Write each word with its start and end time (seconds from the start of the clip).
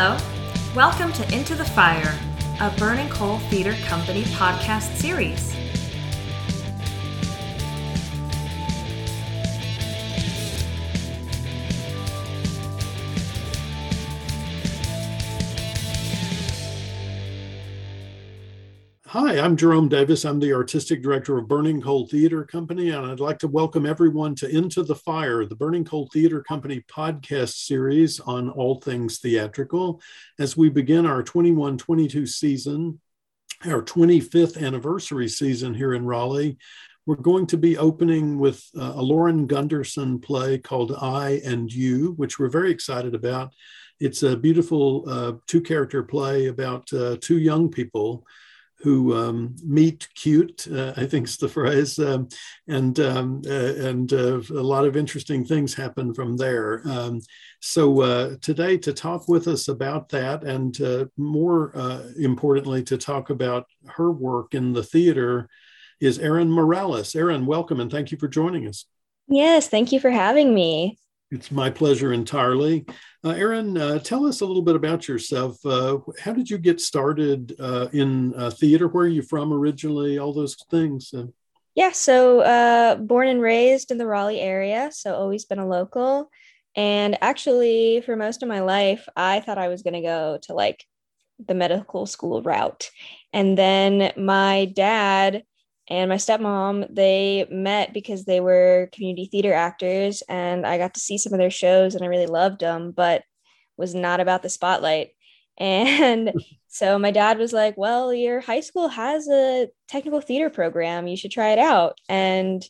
Hello, 0.00 0.16
welcome 0.76 1.12
to 1.14 1.34
Into 1.34 1.56
the 1.56 1.64
Fire, 1.64 2.16
a 2.60 2.70
Burning 2.78 3.08
Coal 3.08 3.38
Theater 3.50 3.72
Company 3.84 4.22
podcast 4.22 4.94
series. 4.94 5.57
Hi, 19.20 19.40
I'm 19.40 19.56
Jerome 19.56 19.88
Davis. 19.88 20.24
I'm 20.24 20.38
the 20.38 20.52
artistic 20.52 21.02
director 21.02 21.36
of 21.38 21.48
Burning 21.48 21.82
Coal 21.82 22.06
Theater 22.06 22.44
Company, 22.44 22.90
and 22.90 23.04
I'd 23.04 23.18
like 23.18 23.40
to 23.40 23.48
welcome 23.48 23.84
everyone 23.84 24.36
to 24.36 24.48
Into 24.48 24.84
the 24.84 24.94
Fire, 24.94 25.44
the 25.44 25.56
Burning 25.56 25.84
Coal 25.84 26.08
Theater 26.12 26.40
Company 26.40 26.84
podcast 26.88 27.66
series 27.66 28.20
on 28.20 28.48
all 28.48 28.80
things 28.80 29.18
theatrical. 29.18 30.00
As 30.38 30.56
we 30.56 30.68
begin 30.68 31.04
our 31.04 31.24
21 31.24 31.78
22 31.78 32.26
season, 32.26 33.00
our 33.66 33.82
25th 33.82 34.64
anniversary 34.64 35.26
season 35.26 35.74
here 35.74 35.94
in 35.94 36.06
Raleigh, 36.06 36.56
we're 37.04 37.16
going 37.16 37.48
to 37.48 37.56
be 37.56 37.76
opening 37.76 38.38
with 38.38 38.64
uh, 38.78 38.92
a 38.94 39.02
Lauren 39.02 39.48
Gunderson 39.48 40.20
play 40.20 40.58
called 40.58 40.94
I 40.96 41.40
and 41.44 41.72
You, 41.72 42.12
which 42.12 42.38
we're 42.38 42.50
very 42.50 42.70
excited 42.70 43.16
about. 43.16 43.52
It's 43.98 44.22
a 44.22 44.36
beautiful 44.36 45.02
uh, 45.08 45.32
two 45.48 45.60
character 45.60 46.04
play 46.04 46.46
about 46.46 46.92
uh, 46.92 47.16
two 47.20 47.38
young 47.38 47.68
people 47.68 48.24
who 48.80 49.16
um, 49.16 49.56
meet 49.64 50.08
cute, 50.14 50.68
uh, 50.72 50.92
I 50.96 51.04
think 51.06 51.26
is 51.26 51.36
the 51.36 51.48
phrase, 51.48 51.98
um, 51.98 52.28
and 52.68 52.98
um, 53.00 53.42
uh, 53.46 53.74
and 53.74 54.12
uh, 54.12 54.40
a 54.50 54.62
lot 54.62 54.84
of 54.84 54.96
interesting 54.96 55.44
things 55.44 55.74
happen 55.74 56.14
from 56.14 56.36
there. 56.36 56.82
Um, 56.86 57.20
so 57.60 58.02
uh, 58.02 58.36
today, 58.40 58.78
to 58.78 58.92
talk 58.92 59.28
with 59.28 59.48
us 59.48 59.68
about 59.68 60.08
that, 60.10 60.44
and 60.44 60.80
uh, 60.80 61.06
more 61.16 61.76
uh, 61.76 62.04
importantly, 62.18 62.82
to 62.84 62.96
talk 62.96 63.30
about 63.30 63.66
her 63.86 64.12
work 64.12 64.54
in 64.54 64.72
the 64.72 64.84
theater, 64.84 65.48
is 66.00 66.18
Erin 66.20 66.50
Morales. 66.50 67.16
Erin, 67.16 67.46
welcome 67.46 67.80
and 67.80 67.90
thank 67.90 68.12
you 68.12 68.18
for 68.18 68.28
joining 68.28 68.68
us. 68.68 68.84
Yes, 69.26 69.68
thank 69.68 69.92
you 69.92 70.00
for 70.00 70.10
having 70.10 70.54
me. 70.54 70.98
It's 71.30 71.50
my 71.50 71.68
pleasure 71.68 72.12
entirely. 72.12 72.86
Uh, 73.22 73.30
Erin, 73.30 73.76
uh, 73.76 73.98
tell 73.98 74.24
us 74.24 74.40
a 74.40 74.46
little 74.46 74.62
bit 74.62 74.76
about 74.76 75.08
yourself. 75.08 75.58
Uh, 75.64 75.98
how 76.18 76.32
did 76.32 76.48
you 76.48 76.56
get 76.56 76.80
started 76.80 77.54
uh, 77.60 77.88
in 77.92 78.34
uh, 78.34 78.50
theater? 78.50 78.88
Where 78.88 79.04
are 79.04 79.08
you 79.08 79.20
from 79.20 79.52
originally? 79.52 80.18
All 80.18 80.32
those 80.32 80.56
things. 80.70 81.12
Uh, 81.12 81.26
yeah, 81.74 81.92
so 81.92 82.96
born 83.02 83.28
and 83.28 83.42
raised 83.42 83.90
in 83.90 83.98
the 83.98 84.06
Raleigh 84.06 84.40
area, 84.40 84.90
so 84.90 85.14
always 85.14 85.44
been 85.44 85.58
a 85.58 85.68
local. 85.68 86.30
And 86.74 87.18
actually, 87.20 88.00
for 88.00 88.16
most 88.16 88.42
of 88.42 88.48
my 88.48 88.60
life, 88.60 89.06
I 89.14 89.40
thought 89.40 89.58
I 89.58 89.68
was 89.68 89.82
going 89.82 89.94
to 89.94 90.00
go 90.00 90.38
to 90.42 90.54
like 90.54 90.84
the 91.46 91.54
medical 91.54 92.06
school 92.06 92.42
route. 92.42 92.90
And 93.32 93.56
then 93.56 94.12
my 94.16 94.64
dad 94.64 95.44
and 95.90 96.08
my 96.08 96.16
stepmom 96.16 96.86
they 96.94 97.46
met 97.50 97.92
because 97.92 98.24
they 98.24 98.40
were 98.40 98.88
community 98.92 99.26
theater 99.26 99.52
actors 99.52 100.22
and 100.28 100.66
i 100.66 100.78
got 100.78 100.94
to 100.94 101.00
see 101.00 101.18
some 101.18 101.32
of 101.32 101.38
their 101.38 101.50
shows 101.50 101.94
and 101.94 102.04
i 102.04 102.08
really 102.08 102.26
loved 102.26 102.60
them 102.60 102.90
but 102.90 103.22
was 103.78 103.94
not 103.94 104.20
about 104.20 104.42
the 104.42 104.50
spotlight. 104.50 105.10
And 105.60 106.32
so 106.68 107.00
my 107.00 107.10
dad 107.10 107.36
was 107.36 107.52
like 107.52 107.76
well 107.76 108.14
your 108.14 108.38
high 108.40 108.60
school 108.60 108.86
has 108.86 109.26
a 109.26 109.66
technical 109.88 110.20
theater 110.20 110.50
program. 110.50 111.08
You 111.08 111.16
should 111.16 111.32
try 111.32 111.48
it 111.50 111.58
out. 111.58 111.98
And 112.08 112.62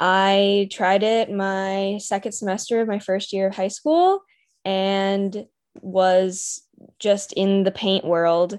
i 0.00 0.68
tried 0.72 1.02
it 1.02 1.30
my 1.30 1.98
second 2.00 2.32
semester 2.32 2.80
of 2.80 2.88
my 2.88 2.98
first 2.98 3.34
year 3.34 3.48
of 3.48 3.54
high 3.54 3.68
school 3.68 4.22
and 4.64 5.44
was 5.82 6.62
just 6.98 7.34
in 7.34 7.64
the 7.64 7.70
paint 7.72 8.06
world 8.06 8.58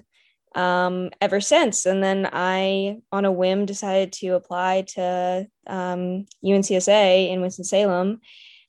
um, 0.55 1.11
ever 1.21 1.39
since. 1.39 1.85
And 1.85 2.03
then 2.03 2.29
I, 2.31 2.97
on 3.11 3.25
a 3.25 3.31
whim, 3.31 3.65
decided 3.65 4.13
to 4.13 4.29
apply 4.29 4.83
to 4.95 5.47
um, 5.67 6.25
UNCSA 6.43 7.29
in 7.29 7.41
Winston-Salem 7.41 8.19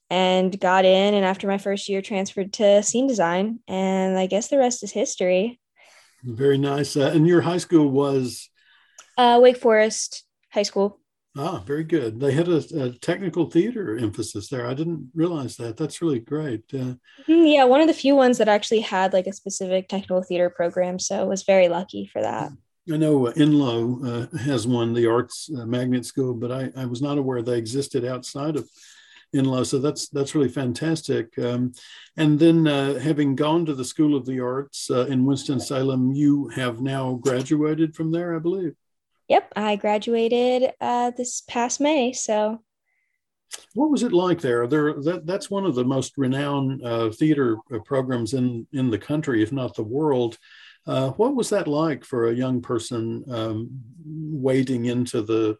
and 0.09 0.59
got 0.59 0.85
in. 0.85 1.13
And 1.13 1.25
after 1.25 1.47
my 1.47 1.57
first 1.57 1.89
year, 1.89 2.01
transferred 2.01 2.53
to 2.53 2.83
scene 2.83 3.07
design. 3.07 3.59
And 3.67 4.17
I 4.17 4.27
guess 4.27 4.47
the 4.47 4.57
rest 4.57 4.83
is 4.83 4.91
history. 4.91 5.59
Very 6.23 6.57
nice. 6.57 6.95
Uh, 6.95 7.11
and 7.13 7.27
your 7.27 7.41
high 7.41 7.57
school 7.57 7.89
was? 7.89 8.49
Uh, 9.17 9.39
Wake 9.41 9.57
Forest 9.57 10.23
High 10.51 10.63
School. 10.63 11.00
Ah, 11.37 11.63
very 11.65 11.85
good. 11.85 12.19
They 12.19 12.33
had 12.33 12.49
a, 12.49 12.61
a, 12.77 12.91
technical 12.91 13.49
theater 13.49 13.97
emphasis 13.97 14.49
there. 14.49 14.67
I 14.67 14.73
didn't 14.73 15.11
realize 15.15 15.55
that. 15.57 15.77
That's 15.77 16.01
really 16.01 16.19
great. 16.19 16.63
Uh, 16.73 16.95
mm, 17.25 17.53
yeah, 17.53 17.63
one 17.63 17.79
of 17.79 17.87
the 17.87 17.93
few 17.93 18.15
ones 18.17 18.37
that 18.37 18.49
actually 18.49 18.81
had 18.81 19.13
like 19.13 19.27
a 19.27 19.33
specific 19.33 19.87
technical 19.87 20.21
theater 20.23 20.49
program. 20.49 20.99
So 20.99 21.21
I 21.21 21.23
was 21.23 21.43
very 21.43 21.69
lucky 21.69 22.05
for 22.05 22.21
that. 22.21 22.51
I 22.91 22.97
know 22.97 23.27
uh, 23.27 23.33
Enloe 23.33 24.33
uh, 24.33 24.37
has 24.39 24.67
one, 24.67 24.93
the 24.93 25.07
Arts 25.07 25.49
uh, 25.57 25.65
Magnet 25.65 26.05
School, 26.05 26.33
but 26.33 26.51
I, 26.51 26.69
I 26.75 26.85
was 26.85 27.01
not 27.01 27.17
aware 27.17 27.41
they 27.41 27.57
existed 27.57 28.03
outside 28.03 28.57
of 28.57 28.67
Enloe. 29.33 29.65
So 29.65 29.79
that's 29.79 30.09
that's 30.09 30.35
really 30.35 30.49
fantastic. 30.49 31.37
Um, 31.39 31.71
and 32.17 32.37
then 32.39 32.67
uh, 32.67 32.99
having 32.99 33.35
gone 33.35 33.65
to 33.67 33.73
the 33.73 33.85
School 33.85 34.17
of 34.17 34.25
the 34.25 34.41
Arts 34.41 34.91
uh, 34.91 35.05
in 35.05 35.25
Winston 35.25 35.61
Salem, 35.61 36.11
you 36.11 36.49
have 36.49 36.81
now 36.81 37.13
graduated 37.13 37.95
from 37.95 38.11
there, 38.11 38.35
I 38.35 38.39
believe. 38.39 38.75
Yep, 39.31 39.53
I 39.55 39.77
graduated 39.77 40.73
uh, 40.81 41.11
this 41.11 41.39
past 41.47 41.79
May. 41.79 42.11
So, 42.11 42.59
what 43.73 43.89
was 43.89 44.03
it 44.03 44.11
like 44.11 44.41
there? 44.41 44.67
There, 44.67 44.93
that, 45.03 45.25
that's 45.25 45.49
one 45.49 45.65
of 45.65 45.73
the 45.73 45.85
most 45.85 46.17
renowned 46.17 46.83
uh, 46.83 47.11
theater 47.11 47.55
uh, 47.73 47.79
programs 47.85 48.33
in 48.33 48.67
in 48.73 48.89
the 48.89 48.97
country, 48.97 49.41
if 49.41 49.53
not 49.53 49.73
the 49.73 49.83
world. 49.83 50.37
Uh, 50.85 51.11
what 51.11 51.33
was 51.33 51.49
that 51.51 51.69
like 51.69 52.03
for 52.03 52.27
a 52.27 52.33
young 52.33 52.61
person 52.61 53.23
um, 53.29 53.69
wading 54.05 54.87
into 54.87 55.21
the 55.21 55.55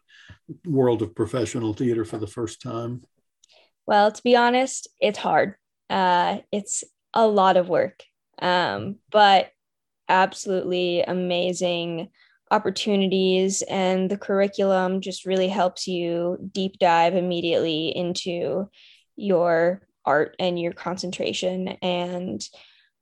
world 0.66 1.00
of 1.00 1.14
professional 1.14 1.72
theater 1.72 2.04
for 2.04 2.18
the 2.18 2.26
first 2.26 2.60
time? 2.60 3.00
Well, 3.86 4.12
to 4.12 4.22
be 4.22 4.36
honest, 4.36 4.86
it's 5.00 5.18
hard. 5.18 5.54
Uh, 5.88 6.40
it's 6.52 6.84
a 7.14 7.26
lot 7.26 7.56
of 7.56 7.70
work, 7.70 8.02
um, 8.38 8.96
but 9.10 9.50
absolutely 10.10 11.00
amazing 11.00 12.10
opportunities 12.52 13.62
and 13.62 14.10
the 14.10 14.16
curriculum 14.18 15.00
just 15.00 15.26
really 15.26 15.48
helps 15.48 15.88
you 15.88 16.38
deep 16.52 16.78
dive 16.78 17.16
immediately 17.16 17.88
into 17.88 18.68
your 19.16 19.82
art 20.04 20.36
and 20.38 20.60
your 20.60 20.72
concentration. 20.72 21.68
And 21.82 22.40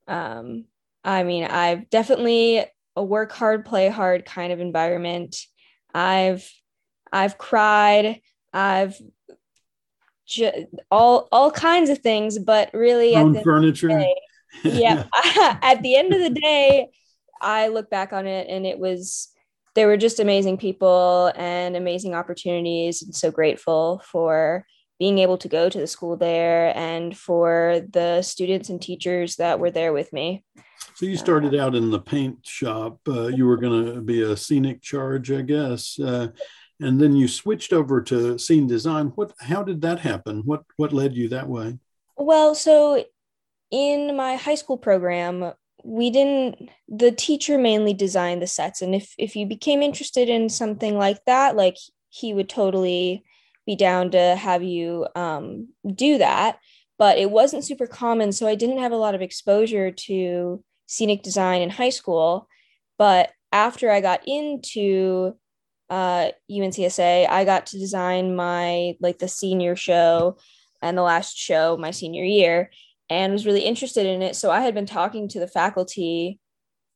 um, 0.08 0.64
i 1.04 1.22
mean 1.22 1.44
i've 1.44 1.88
definitely 1.88 2.64
a 2.96 3.02
work 3.04 3.32
hard 3.32 3.64
play 3.64 3.88
hard 3.88 4.24
kind 4.26 4.52
of 4.52 4.60
environment. 4.60 5.36
I've 5.94 6.50
i've 7.12 7.38
cried. 7.38 8.20
I've 8.52 9.00
ju- 10.26 10.66
all 10.90 11.28
all 11.32 11.50
kinds 11.50 11.90
of 11.90 11.98
things 11.98 12.38
but 12.38 12.70
really 12.74 13.16
Own 13.16 13.42
furniture. 13.42 13.88
day, 13.88 14.14
yeah 14.64 15.04
at 15.62 15.82
the 15.82 15.96
end 15.96 16.12
of 16.12 16.20
the 16.20 16.40
day 16.40 16.88
i 17.40 17.68
look 17.68 17.88
back 17.90 18.12
on 18.12 18.26
it 18.26 18.48
and 18.48 18.66
it 18.66 18.78
was 18.78 19.29
they 19.74 19.86
were 19.86 19.96
just 19.96 20.20
amazing 20.20 20.58
people 20.58 21.32
and 21.36 21.76
amazing 21.76 22.14
opportunities 22.14 23.02
and 23.02 23.14
so 23.14 23.30
grateful 23.30 24.02
for 24.04 24.66
being 24.98 25.18
able 25.18 25.38
to 25.38 25.48
go 25.48 25.68
to 25.68 25.78
the 25.78 25.86
school 25.86 26.16
there 26.16 26.76
and 26.76 27.16
for 27.16 27.80
the 27.90 28.20
students 28.20 28.68
and 28.68 28.82
teachers 28.82 29.36
that 29.36 29.58
were 29.58 29.70
there 29.70 29.92
with 29.92 30.12
me. 30.12 30.44
So 30.94 31.06
you 31.06 31.16
started 31.16 31.54
out 31.54 31.74
in 31.74 31.90
the 31.90 31.98
paint 31.98 32.46
shop. 32.46 32.98
Uh, 33.08 33.28
you 33.28 33.46
were 33.46 33.56
going 33.56 33.94
to 33.94 34.00
be 34.02 34.22
a 34.22 34.36
scenic 34.36 34.82
charge 34.82 35.32
i 35.32 35.40
guess. 35.40 35.98
Uh, 35.98 36.28
and 36.80 37.00
then 37.00 37.14
you 37.14 37.28
switched 37.28 37.72
over 37.72 38.00
to 38.02 38.38
scene 38.38 38.66
design. 38.66 39.08
What 39.14 39.32
how 39.38 39.62
did 39.62 39.80
that 39.82 40.00
happen? 40.00 40.42
What 40.44 40.64
what 40.76 40.92
led 40.92 41.14
you 41.14 41.28
that 41.28 41.48
way? 41.48 41.78
Well 42.16 42.54
so 42.54 43.04
in 43.70 44.16
my 44.16 44.36
high 44.36 44.54
school 44.54 44.76
program 44.76 45.52
we 45.84 46.10
didn't 46.10 46.70
the 46.88 47.12
teacher 47.12 47.58
mainly 47.58 47.94
designed 47.94 48.42
the 48.42 48.46
sets. 48.46 48.82
And 48.82 48.94
if 48.94 49.14
if 49.18 49.36
you 49.36 49.46
became 49.46 49.82
interested 49.82 50.28
in 50.28 50.48
something 50.48 50.96
like 50.96 51.24
that 51.26 51.56
like 51.56 51.76
he 52.08 52.34
would 52.34 52.48
totally 52.48 53.24
be 53.66 53.76
down 53.76 54.10
to 54.12 54.36
have 54.36 54.62
you 54.62 55.06
um, 55.14 55.68
do 55.94 56.18
that. 56.18 56.58
But 56.98 57.18
it 57.18 57.30
wasn't 57.30 57.64
super 57.64 57.86
common 57.86 58.32
so 58.32 58.46
i 58.46 58.54
didn't 58.54 58.78
have 58.78 58.92
a 58.92 58.96
lot 58.96 59.14
of 59.14 59.22
exposure 59.22 59.90
to 59.90 60.62
scenic 60.86 61.22
design 61.22 61.62
in 61.62 61.70
high 61.70 61.90
school. 61.90 62.48
But 62.98 63.30
after 63.52 63.90
i 63.90 64.00
got 64.00 64.20
into 64.26 65.34
uh, 65.88 66.30
uncsa 66.50 67.28
i 67.28 67.44
got 67.44 67.66
to 67.66 67.78
design 67.78 68.36
my 68.36 68.96
like 69.00 69.18
the 69.18 69.26
senior 69.26 69.74
show 69.74 70.36
and 70.82 70.96
the 70.96 71.02
last 71.02 71.36
show 71.36 71.76
my 71.76 71.90
senior 71.90 72.24
year 72.24 72.70
and 73.10 73.32
was 73.32 73.44
really 73.44 73.64
interested 73.64 74.06
in 74.06 74.22
it. 74.22 74.36
So 74.36 74.50
I 74.50 74.60
had 74.60 74.72
been 74.72 74.86
talking 74.86 75.28
to 75.28 75.40
the 75.40 75.48
faculty 75.48 76.38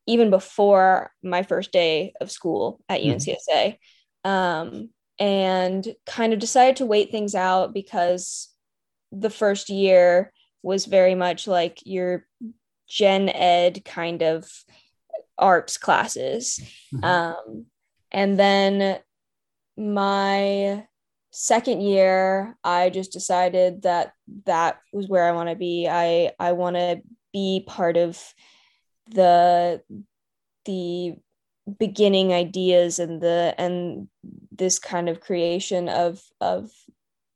even 0.06 0.31
before 0.31 1.11
my 1.22 1.43
first 1.43 1.72
day 1.72 2.12
of 2.20 2.31
school 2.31 2.81
at 2.88 3.00
UNCSA 3.00 3.78
mm-hmm. 4.25 4.31
um, 4.31 4.90
and 5.19 5.87
kind 6.06 6.32
of 6.32 6.38
decided 6.38 6.76
to 6.76 6.87
wait 6.87 7.11
things 7.11 7.34
out 7.34 7.75
because 7.75 8.49
the 9.11 9.31
first 9.31 9.70
year 9.70 10.32
was 10.62 10.87
very 10.87 11.14
much 11.14 11.46
like 11.46 11.81
you're 11.84 12.26
gen 12.88 13.28
ed 13.28 13.84
kind 13.84 14.22
of 14.22 14.49
arts 15.37 15.78
classes. 15.78 16.60
Mm-hmm. 16.94 17.05
Um, 17.05 17.67
and 18.12 18.38
then 18.38 19.00
my 19.76 20.87
second 21.34 21.81
year, 21.81 22.56
I 22.62 22.90
just 22.90 23.12
decided 23.12 23.82
that 23.82 24.12
that 24.46 24.78
was 24.92 25.08
where 25.08 25.26
I 25.26 25.32
want 25.32 25.48
to 25.50 25.56
be. 25.56 25.88
I 25.90 26.31
I 26.38 26.52
want 26.52 26.76
to 26.76 27.02
be 27.32 27.64
part 27.66 27.96
of 27.96 28.22
the 29.10 29.82
the 30.64 31.16
beginning 31.78 32.32
ideas 32.32 32.98
and 32.98 33.20
the 33.20 33.54
and 33.58 34.08
this 34.52 34.78
kind 34.78 35.08
of 35.08 35.20
creation 35.20 35.88
of 35.88 36.22
of 36.40 36.70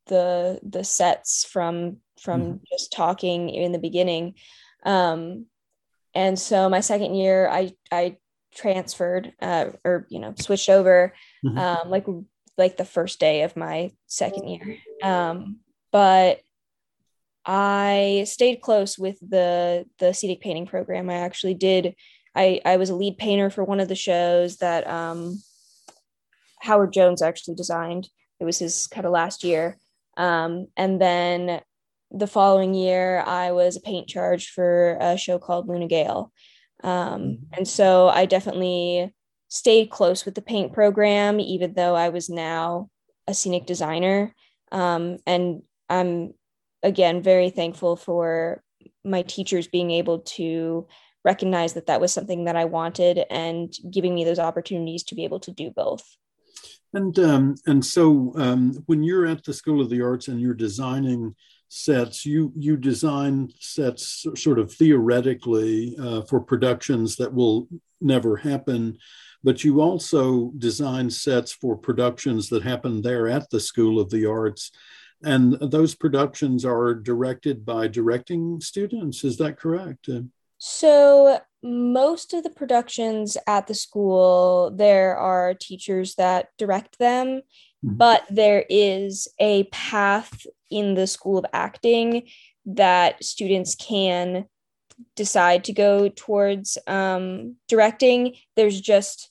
the 0.07 0.61
the 0.63 0.85
sets 0.85 1.45
from 1.45 1.97
from 2.21 2.43
mm-hmm. 2.43 2.57
just 2.71 2.93
talking 2.93 3.49
in 3.49 3.73
the 3.73 3.79
beginning 3.79 4.35
um 4.85 5.47
and 6.15 6.39
so 6.39 6.69
my 6.69 6.81
second 6.81 7.15
year 7.15 7.49
i 7.49 7.73
i 7.91 8.17
transferred 8.55 9.33
uh, 9.41 9.67
or 9.85 10.07
you 10.09 10.19
know 10.19 10.35
switched 10.39 10.69
over 10.69 11.15
mm-hmm. 11.45 11.59
um 11.59 11.91
like 11.91 12.07
like 12.59 12.77
the 12.77 12.85
first 12.85 13.21
day 13.21 13.43
of 13.43 13.57
my 13.57 13.93
second 14.07 14.49
year. 14.49 14.77
Um 15.03 15.61
but 15.91 16.41
i 17.47 18.25
stayed 18.27 18.61
close 18.61 18.99
with 18.99 19.19
the 19.21 19.87
the 19.99 20.13
scenic 20.13 20.41
painting 20.41 20.67
program. 20.67 21.09
I 21.09 21.15
actually 21.15 21.55
did 21.55 21.95
i 22.35 22.61
i 22.65 22.77
was 22.77 22.91
a 22.91 22.95
lead 22.95 23.17
painter 23.19 23.49
for 23.49 23.65
one 23.65 23.81
of 23.81 23.89
the 23.89 23.95
shows 23.95 24.59
that 24.59 24.87
um 24.87 25.41
howard 26.61 26.93
jones 26.93 27.23
actually 27.23 27.55
designed. 27.55 28.09
It 28.41 28.45
was 28.45 28.59
his 28.59 28.87
kind 28.87 29.07
of 29.07 29.13
last 29.13 29.45
year. 29.45 29.79
Um, 30.17 30.67
and 30.77 31.01
then 31.01 31.61
the 32.11 32.27
following 32.27 32.75
year, 32.75 33.21
I 33.21 33.53
was 33.53 33.77
a 33.77 33.81
paint 33.81 34.09
charge 34.09 34.49
for 34.51 34.97
a 35.01 35.17
show 35.17 35.39
called 35.39 35.69
Luna 35.69 35.87
Gale. 35.87 36.33
Um, 36.83 37.23
mm-hmm. 37.23 37.35
and 37.53 37.69
so 37.69 38.09
I 38.09 38.27
definitely 38.27 39.15
stayed 39.49 39.91
close 39.91 40.25
with 40.25 40.35
the 40.35 40.43
paint 40.43 40.73
program, 40.73 41.41
even 41.41 41.75
though 41.75 41.95
I 41.95 42.11
was 42.11 42.29
now 42.29 42.91
a 43.27 43.35
scenic 43.35 43.67
designer. 43.67 44.35
Um, 44.71 45.19
and 45.27 45.63
I'm, 45.89 46.35
again, 46.83 47.23
very 47.23 47.51
thankful 47.51 47.97
for 47.97 48.63
my 49.05 49.23
teachers 49.23 49.69
being 49.69 49.91
able 49.91 50.21
to 50.21 50.87
recognize 51.25 51.75
that 51.75 51.87
that 51.87 52.01
was 52.01 52.13
something 52.13 52.45
that 52.45 52.57
I 52.57 52.67
wanted 52.67 53.25
and 53.31 53.75
giving 53.91 54.15
me 54.15 54.25
those 54.25 54.39
opportunities 54.39 55.03
to 55.05 55.15
be 55.15 55.25
able 55.25 55.41
to 55.41 55.51
do 55.51 55.71
both. 55.71 56.05
And 56.95 57.19
um, 57.19 57.55
and 57.67 57.85
so 57.85 58.33
um, 58.37 58.83
when 58.87 59.03
you're 59.03 59.27
at 59.27 59.45
the 59.45 59.53
School 59.53 59.81
of 59.83 59.91
the 59.91 60.01
Arts 60.01 60.29
and 60.29 60.41
you're 60.41 60.55
designing 60.55 61.35
sets, 61.69 62.25
you 62.25 62.51
you 62.57 62.77
design 62.79 63.51
sets 63.59 64.25
sort 64.37 64.59
of 64.59 64.73
theoretically 64.73 65.97
uh, 66.01 66.23
for 66.23 66.41
productions 66.41 67.17
that 67.17 67.35
will 67.35 67.69
never 68.01 68.37
happen, 68.37 68.97
but 69.45 69.65
you 69.65 69.81
also 69.81 70.53
design 70.59 71.11
sets 71.11 71.53
for 71.53 71.77
productions 71.77 72.49
that 72.49 72.63
happen 72.63 73.03
there 73.03 73.29
at 73.29 73.49
the 73.51 73.61
School 73.61 74.01
of 74.01 74.11
the 74.11 74.27
Arts. 74.27 74.71
And 75.23 75.55
those 75.55 75.95
productions 75.95 76.65
are 76.65 76.95
directed 76.95 77.65
by 77.65 77.89
directing 77.89 78.61
students. 78.61 79.25
Is 79.25 79.37
that 79.39 79.59
correct? 79.59 80.09
So 80.59 81.41
most 81.63 82.35
of 82.35 82.43
the 82.43 82.51
productions 82.51 83.37
at 83.47 83.67
the 83.67 83.75
school, 83.75 84.73
there 84.75 85.17
are 85.17 85.55
teachers 85.55 86.15
that 86.17 86.49
direct 86.57 86.99
them, 86.99 87.43
mm-hmm. 87.85 87.97
but 87.97 88.25
there 88.31 88.65
is 88.69 89.29
a 89.41 89.65
path 89.65 90.47
in 90.71 90.95
the 90.95 91.07
School 91.07 91.39
of 91.39 91.47
Acting 91.53 92.29
that 92.67 93.25
students 93.25 93.75
can 93.75 94.47
decide 95.17 95.65
to 95.65 95.73
go 95.73 96.09
towards 96.09 96.79
um, 96.87 97.57
directing. 97.69 98.35
There's 98.57 98.81
just, 98.81 99.31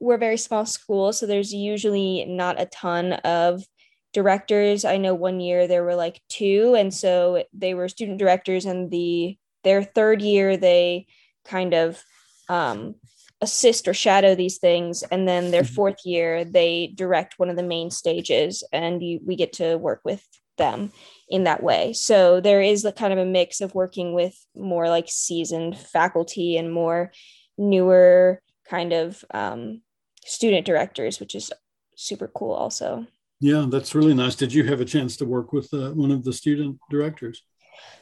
we're 0.00 0.14
a 0.14 0.18
very 0.18 0.36
small 0.36 0.66
school, 0.66 1.12
so 1.12 1.26
there's 1.26 1.52
usually 1.52 2.24
not 2.26 2.60
a 2.60 2.66
ton 2.66 3.12
of 3.12 3.64
directors. 4.12 4.84
I 4.84 4.96
know 4.96 5.14
one 5.14 5.40
year 5.40 5.66
there 5.66 5.84
were 5.84 5.96
like 5.96 6.20
two, 6.28 6.74
and 6.76 6.92
so 6.92 7.44
they 7.52 7.74
were 7.74 7.88
student 7.88 8.18
directors, 8.18 8.64
and 8.64 8.90
the 8.90 9.36
their 9.64 9.82
third 9.82 10.22
year 10.22 10.56
they 10.56 11.06
kind 11.44 11.74
of 11.74 12.02
um, 12.48 12.94
assist 13.40 13.88
or 13.88 13.94
shadow 13.94 14.34
these 14.34 14.58
things 14.58 15.02
and 15.10 15.28
then 15.28 15.50
their 15.50 15.62
mm-hmm. 15.62 15.74
fourth 15.74 16.04
year 16.04 16.44
they 16.44 16.92
direct 16.94 17.38
one 17.38 17.50
of 17.50 17.56
the 17.56 17.62
main 17.62 17.90
stages 17.90 18.64
and 18.72 19.02
you, 19.02 19.20
we 19.24 19.36
get 19.36 19.52
to 19.52 19.76
work 19.76 20.00
with 20.04 20.26
them 20.56 20.90
in 21.34 21.42
that 21.42 21.64
way. 21.64 21.92
So 21.92 22.40
there 22.40 22.62
is 22.62 22.84
a 22.84 22.92
kind 22.92 23.12
of 23.12 23.18
a 23.18 23.24
mix 23.24 23.60
of 23.60 23.74
working 23.74 24.14
with 24.14 24.36
more 24.54 24.88
like 24.88 25.08
seasoned 25.08 25.76
faculty 25.76 26.56
and 26.56 26.72
more 26.72 27.10
newer 27.58 28.40
kind 28.70 28.92
of 28.92 29.24
um, 29.32 29.82
student 30.24 30.64
directors 30.64 31.18
which 31.18 31.34
is 31.34 31.50
super 31.96 32.28
cool 32.28 32.52
also. 32.52 33.08
Yeah 33.40 33.66
that's 33.68 33.96
really 33.96 34.14
nice. 34.14 34.36
Did 34.36 34.54
you 34.54 34.62
have 34.62 34.80
a 34.80 34.84
chance 34.84 35.16
to 35.16 35.24
work 35.24 35.52
with 35.52 35.74
uh, 35.74 35.90
one 35.90 36.12
of 36.12 36.22
the 36.22 36.32
student 36.32 36.78
directors? 36.88 37.42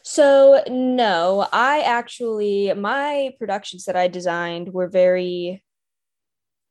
So, 0.02 0.62
no, 0.68 1.48
I 1.50 1.80
actually, 1.80 2.74
my 2.74 3.32
productions 3.38 3.86
that 3.86 3.96
I 3.96 4.08
designed 4.08 4.74
were 4.74 4.88
very 4.88 5.62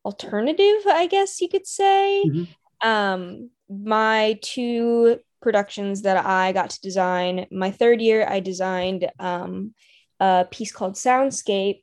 alternative, 0.06 0.82
I 0.86 1.08
guess 1.08 1.42
you 1.42 1.50
could 1.50 1.66
say. 1.66 2.24
Mm-hmm. 2.28 2.88
Um, 2.88 3.50
my 3.68 4.38
two 4.44 5.20
productions 5.42 6.04
that 6.04 6.26
I 6.26 6.52
got 6.52 6.72
to 6.72 6.82
design, 6.82 7.48
my 7.52 7.72
third 7.72 8.02
year, 8.02 8.26
I 8.28 8.40
designed 8.40 9.10
um, 9.20 9.74
a 10.20 10.46
piece 10.50 10.72
called 10.72 10.96
Soundscape. 10.96 11.82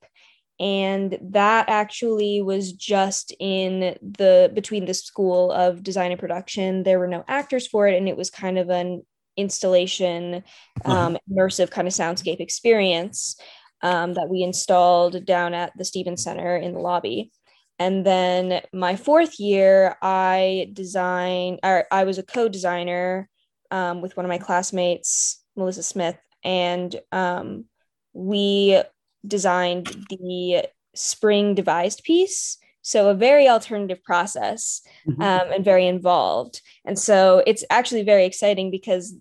And 0.61 1.17
that 1.31 1.69
actually 1.69 2.43
was 2.43 2.73
just 2.73 3.33
in 3.39 3.97
the 4.03 4.51
between 4.53 4.87
the 4.87 4.95
school 4.95 5.53
of 5.53 5.85
design 5.85 6.11
and 6.11 6.19
production. 6.19 6.83
There 6.83 6.99
were 6.99 7.07
no 7.07 7.25
actors 7.29 7.69
for 7.69 7.87
it, 7.87 7.97
and 7.97 8.09
it 8.09 8.17
was 8.17 8.29
kind 8.29 8.59
of 8.59 8.69
an 8.69 9.03
installation, 9.37 10.43
uh-huh. 10.85 10.93
um, 10.93 11.19
immersive 11.31 11.71
kind 11.71 11.87
of 11.87 11.95
soundscape 11.95 12.41
experience 12.41 13.41
um, 13.83 14.15
that 14.15 14.29
we 14.29 14.43
installed 14.43 15.25
down 15.25 15.55
at 15.55 15.73
the 15.79 15.85
Stevens 15.85 16.25
Center 16.25 16.57
in 16.57 16.75
the 16.75 16.81
lobby. 16.81 17.31
And 17.79 18.05
then 18.05 18.61
my 18.73 18.97
fourth 18.97 19.39
year, 19.39 19.97
I 20.03 20.71
designed, 20.73 21.61
or 21.63 21.87
I 21.93 22.05
was 22.05 22.19
a 22.19 22.25
co 22.25 22.49
designer 22.49 23.29
um, 23.71 24.01
with 24.01 24.17
one 24.17 24.25
of 24.25 24.31
my 24.31 24.39
classmates, 24.39 25.43
Melissa 25.57 25.83
Smith, 25.83 26.19
and 26.45 26.95
um, 27.13 27.65
we 28.13 28.81
designed 29.27 29.87
the 30.11 30.67
spring 30.95 31.55
devised 31.55 32.03
piece. 32.05 32.59
So, 32.83 33.11
a 33.11 33.15
very 33.15 33.49
alternative 33.49 34.03
process 34.03 34.81
mm-hmm. 35.07 35.21
um, 35.21 35.53
and 35.53 35.65
very 35.65 35.87
involved. 35.87 36.63
And 36.85 36.99
so, 36.99 37.43
it's 37.47 37.65
actually 37.71 38.03
very 38.03 38.25
exciting 38.25 38.71
because 38.71 39.15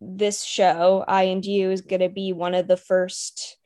this 0.00 0.42
show, 0.42 1.04
I 1.06 1.24
and 1.24 1.44
You, 1.44 1.70
is 1.70 1.82
going 1.82 2.00
to 2.00 2.08
be 2.08 2.32
one 2.32 2.54
of 2.54 2.66
the 2.66 2.76
first 2.76 3.56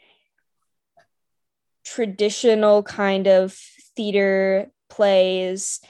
traditional 1.84 2.82
kind 2.82 3.26
of 3.26 3.56
theater 3.96 4.70
plays 4.90 5.80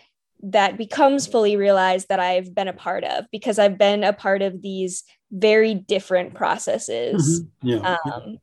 that 0.42 0.76
becomes 0.76 1.26
fully 1.26 1.56
realized 1.56 2.08
that 2.08 2.20
I've 2.20 2.54
been 2.54 2.68
a 2.68 2.72
part 2.72 3.04
of 3.04 3.26
because 3.32 3.58
I've 3.58 3.78
been 3.78 4.04
a 4.04 4.12
part 4.12 4.42
of 4.42 4.62
these 4.62 5.04
very 5.30 5.74
different 5.74 6.34
processes. 6.34 7.42
Mm-hmm. 7.42 7.68
Yeah. 7.68 7.96
Um, 8.04 8.38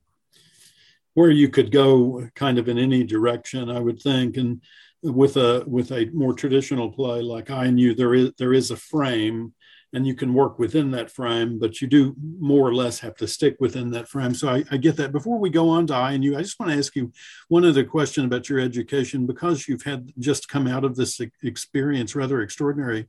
Where 1.14 1.30
you 1.30 1.50
could 1.50 1.72
go 1.72 2.28
kind 2.36 2.58
of 2.58 2.68
in 2.68 2.78
any 2.78 3.04
direction, 3.04 3.70
I 3.70 3.80
would 3.80 4.02
think. 4.02 4.38
And 4.38 4.62
with 5.04 5.38
a 5.38 5.64
with 5.68 5.92
a 5.92 6.06
more 6.14 6.34
traditional 6.34 6.92
play 6.92 7.22
like 7.22 7.50
I 7.50 7.66
You, 7.66 7.94
there 7.94 8.14
is 8.14 8.32
there 8.38 8.54
is 8.54 8.72
a 8.72 8.78
frame 8.78 9.54
and 9.94 10.08
you 10.08 10.16
can 10.16 10.34
work 10.34 10.58
within 10.58 10.90
that 10.92 11.12
frame, 11.12 11.60
but 11.60 11.80
you 11.80 11.88
do 11.88 12.16
more 12.40 12.68
or 12.68 12.74
less 12.74 13.00
have 13.00 13.16
to 13.16 13.28
stick 13.28 13.56
within 13.60 13.92
that 13.92 14.08
frame. 14.08 14.34
So 14.34 14.50
I, 14.50 14.64
I, 14.72 14.78
get 14.78 14.98
that. 14.98 15.12
Before 15.12 15.38
we 15.38 15.52
go 15.52 15.70
on 15.70 15.86
to 15.88 15.94
I 15.94 16.14
and 16.14 16.24
you, 16.24 16.36
I 16.36 16.42
just 16.42 16.60
want 16.60 16.72
to 16.72 16.78
ask 16.78 16.96
you 16.96 17.12
one 17.48 17.64
other 17.64 17.84
question 17.84 18.26
about 18.26 18.50
your 18.50 18.60
education 18.60 19.28
because 19.28 19.68
you've 19.68 19.84
had 19.84 20.12
just 20.18 20.50
come 20.50 20.68
out 20.68 20.84
of 20.84 20.96
this 20.96 21.22
experience, 21.44 22.16
rather 22.16 22.42
extraordinary 22.42 23.08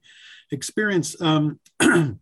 experience. 0.50 1.18
Um, 1.22 1.58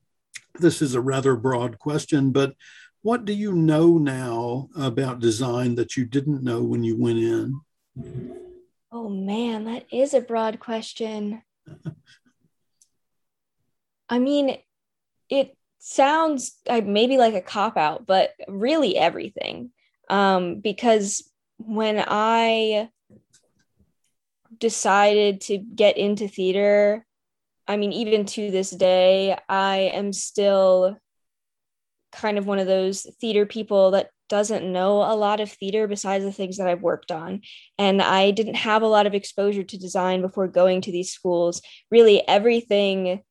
this 0.58 0.80
is 0.80 0.94
a 0.94 1.00
rather 1.00 1.34
broad 1.34 1.78
question, 1.80 2.30
but 2.30 2.54
what 3.02 3.24
do 3.24 3.32
you 3.32 3.52
know 3.52 3.98
now 3.98 4.68
about 4.76 5.18
design 5.18 5.74
that 5.74 5.96
you 5.96 6.04
didn't 6.04 6.44
know 6.44 6.62
when 6.62 6.84
you 6.84 6.96
went 6.96 7.18
in? 7.18 7.60
Oh 8.92 9.08
man, 9.08 9.64
that 9.64 9.86
is 9.92 10.14
a 10.14 10.20
broad 10.20 10.60
question. 10.60 11.42
I 14.12 14.18
mean, 14.18 14.58
it 15.30 15.56
sounds 15.78 16.58
maybe 16.68 17.16
like 17.16 17.32
a 17.32 17.40
cop 17.40 17.78
out, 17.78 18.06
but 18.06 18.32
really 18.46 18.94
everything. 18.94 19.70
Um, 20.10 20.60
because 20.60 21.26
when 21.56 22.04
I 22.06 22.90
decided 24.58 25.40
to 25.42 25.56
get 25.56 25.96
into 25.96 26.28
theater, 26.28 27.06
I 27.66 27.78
mean, 27.78 27.94
even 27.94 28.26
to 28.26 28.50
this 28.50 28.68
day, 28.68 29.34
I 29.48 29.90
am 29.94 30.12
still 30.12 30.98
kind 32.12 32.36
of 32.36 32.46
one 32.46 32.58
of 32.58 32.66
those 32.66 33.06
theater 33.18 33.46
people 33.46 33.92
that 33.92 34.10
doesn't 34.28 34.70
know 34.70 34.98
a 34.98 35.16
lot 35.16 35.40
of 35.40 35.50
theater 35.50 35.88
besides 35.88 36.22
the 36.22 36.32
things 36.32 36.58
that 36.58 36.68
I've 36.68 36.82
worked 36.82 37.10
on. 37.10 37.40
And 37.78 38.02
I 38.02 38.30
didn't 38.30 38.56
have 38.56 38.82
a 38.82 38.88
lot 38.88 39.06
of 39.06 39.14
exposure 39.14 39.62
to 39.62 39.78
design 39.78 40.20
before 40.20 40.48
going 40.48 40.82
to 40.82 40.92
these 40.92 41.12
schools. 41.12 41.62
Really, 41.90 42.22
everything, 42.28 43.22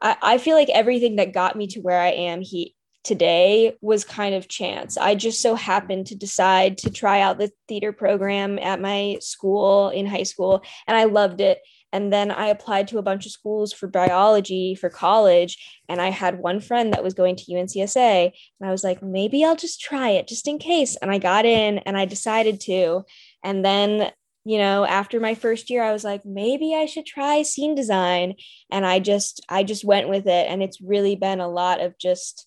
I, 0.00 0.16
I 0.22 0.38
feel 0.38 0.56
like 0.56 0.68
everything 0.70 1.16
that 1.16 1.32
got 1.32 1.56
me 1.56 1.66
to 1.68 1.80
where 1.80 2.00
I 2.00 2.08
am 2.10 2.40
he, 2.40 2.74
today 3.06 3.76
was 3.80 4.04
kind 4.04 4.34
of 4.34 4.48
chance. 4.48 4.96
I 4.98 5.14
just 5.14 5.40
so 5.40 5.54
happened 5.54 6.08
to 6.08 6.16
decide 6.16 6.78
to 6.78 6.90
try 6.90 7.20
out 7.20 7.38
the 7.38 7.52
theater 7.68 7.92
program 7.92 8.58
at 8.58 8.80
my 8.80 9.18
school 9.20 9.90
in 9.90 10.06
high 10.06 10.24
school, 10.24 10.62
and 10.88 10.96
I 10.96 11.04
loved 11.04 11.40
it. 11.40 11.60
And 11.92 12.12
then 12.12 12.30
I 12.32 12.48
applied 12.48 12.88
to 12.88 12.98
a 12.98 13.02
bunch 13.02 13.24
of 13.24 13.32
schools 13.32 13.72
for 13.72 13.86
biology 13.86 14.74
for 14.74 14.90
college. 14.90 15.56
And 15.88 16.00
I 16.02 16.10
had 16.10 16.40
one 16.40 16.60
friend 16.60 16.92
that 16.92 17.04
was 17.04 17.14
going 17.14 17.36
to 17.36 17.52
UNCSA. 17.52 18.32
And 18.60 18.68
I 18.68 18.72
was 18.72 18.84
like, 18.84 19.02
maybe 19.02 19.44
I'll 19.44 19.56
just 19.56 19.80
try 19.80 20.10
it 20.10 20.26
just 20.26 20.48
in 20.48 20.58
case. 20.58 20.96
And 20.96 21.10
I 21.10 21.18
got 21.18 21.46
in 21.46 21.78
and 21.78 21.96
I 21.96 22.04
decided 22.04 22.60
to. 22.62 23.04
And 23.42 23.64
then, 23.64 24.10
you 24.46 24.58
know, 24.58 24.84
after 24.84 25.18
my 25.18 25.34
first 25.34 25.70
year, 25.70 25.82
I 25.82 25.92
was 25.92 26.04
like, 26.04 26.24
maybe 26.24 26.72
I 26.72 26.86
should 26.86 27.04
try 27.04 27.42
scene 27.42 27.74
design. 27.74 28.34
And 28.70 28.86
I 28.86 29.00
just, 29.00 29.44
I 29.48 29.64
just 29.64 29.84
went 29.84 30.08
with 30.08 30.26
it. 30.26 30.46
And 30.48 30.62
it's 30.62 30.80
really 30.80 31.16
been 31.16 31.40
a 31.40 31.48
lot 31.48 31.80
of 31.80 31.98
just, 31.98 32.46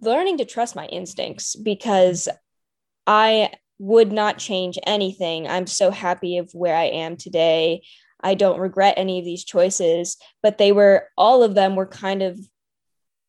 learning 0.00 0.38
to 0.38 0.44
trust 0.44 0.74
my 0.74 0.86
instincts 0.86 1.54
because 1.54 2.28
I 3.06 3.52
would 3.78 4.12
not 4.12 4.38
change 4.38 4.76
anything. 4.86 5.46
I'm 5.46 5.68
so 5.68 5.92
happy 5.92 6.38
of 6.38 6.50
where 6.52 6.76
I 6.76 6.86
am 6.86 7.16
today. 7.16 7.82
I 8.20 8.34
don't 8.34 8.60
regret 8.60 8.94
any 8.96 9.20
of 9.20 9.24
these 9.24 9.44
choices, 9.44 10.16
but 10.42 10.58
they 10.58 10.72
were 10.72 11.08
all 11.16 11.44
of 11.44 11.54
them 11.54 11.76
were 11.76 11.86
kind 11.86 12.22
of 12.22 12.40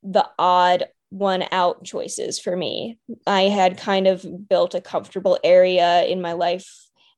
the 0.01 0.27
odd 0.39 0.85
one 1.15 1.45
out 1.51 1.83
choices 1.85 2.39
for 2.39 2.55
me. 2.55 2.99
I 3.25 3.43
had 3.43 3.77
kind 3.77 4.05
of 4.05 4.25
built 4.49 4.75
a 4.75 4.81
comfortable 4.81 5.39
area 5.43 6.03
in 6.03 6.21
my 6.21 6.33
life 6.33 6.69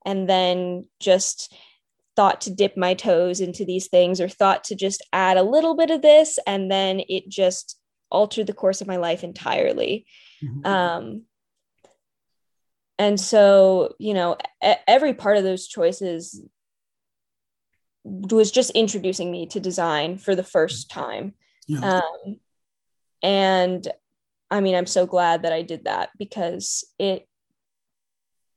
and 0.06 0.30
then 0.30 0.86
just 1.00 1.54
thought 2.16 2.42
to 2.42 2.54
dip 2.54 2.78
my 2.78 2.94
toes 2.94 3.42
into 3.42 3.66
these 3.66 3.88
things 3.88 4.22
or 4.22 4.30
thought 4.30 4.64
to 4.66 4.76
just 4.76 5.04
add 5.14 5.38
a 5.38 5.44
little 5.44 5.76
bit 5.76 5.90
of 5.90 6.02
this 6.02 6.38
and 6.46 6.70
then 6.70 7.02
it 7.10 7.28
just 7.28 7.80
altered 8.12 8.48
the 8.48 8.54
course 8.54 8.82
of 8.82 8.88
my 8.88 8.98
life 8.98 9.24
entirely. 9.24 10.06
Mm-hmm. 10.44 10.66
Um, 10.66 11.24
and 13.00 13.20
so 13.20 13.96
you 14.00 14.14
know 14.14 14.38
every 14.88 15.14
part 15.14 15.38
of 15.38 15.44
those 15.44 15.68
choices 15.68 16.42
was 18.04 18.52
just 18.52 18.72
introducing 18.72 19.32
me 19.32 19.48
to 19.48 19.60
design 19.60 20.18
for 20.18 20.36
the 20.36 20.44
first 20.44 20.90
time 20.90 21.34
yeah. 21.68 22.02
um, 22.02 22.40
and 23.22 23.88
i 24.52 24.60
mean 24.60 24.76
i'm 24.76 24.86
so 24.86 25.06
glad 25.06 25.44
that 25.44 25.54
i 25.54 25.62
did 25.62 25.86
that 25.86 26.10
because 26.18 26.84
it 27.00 27.28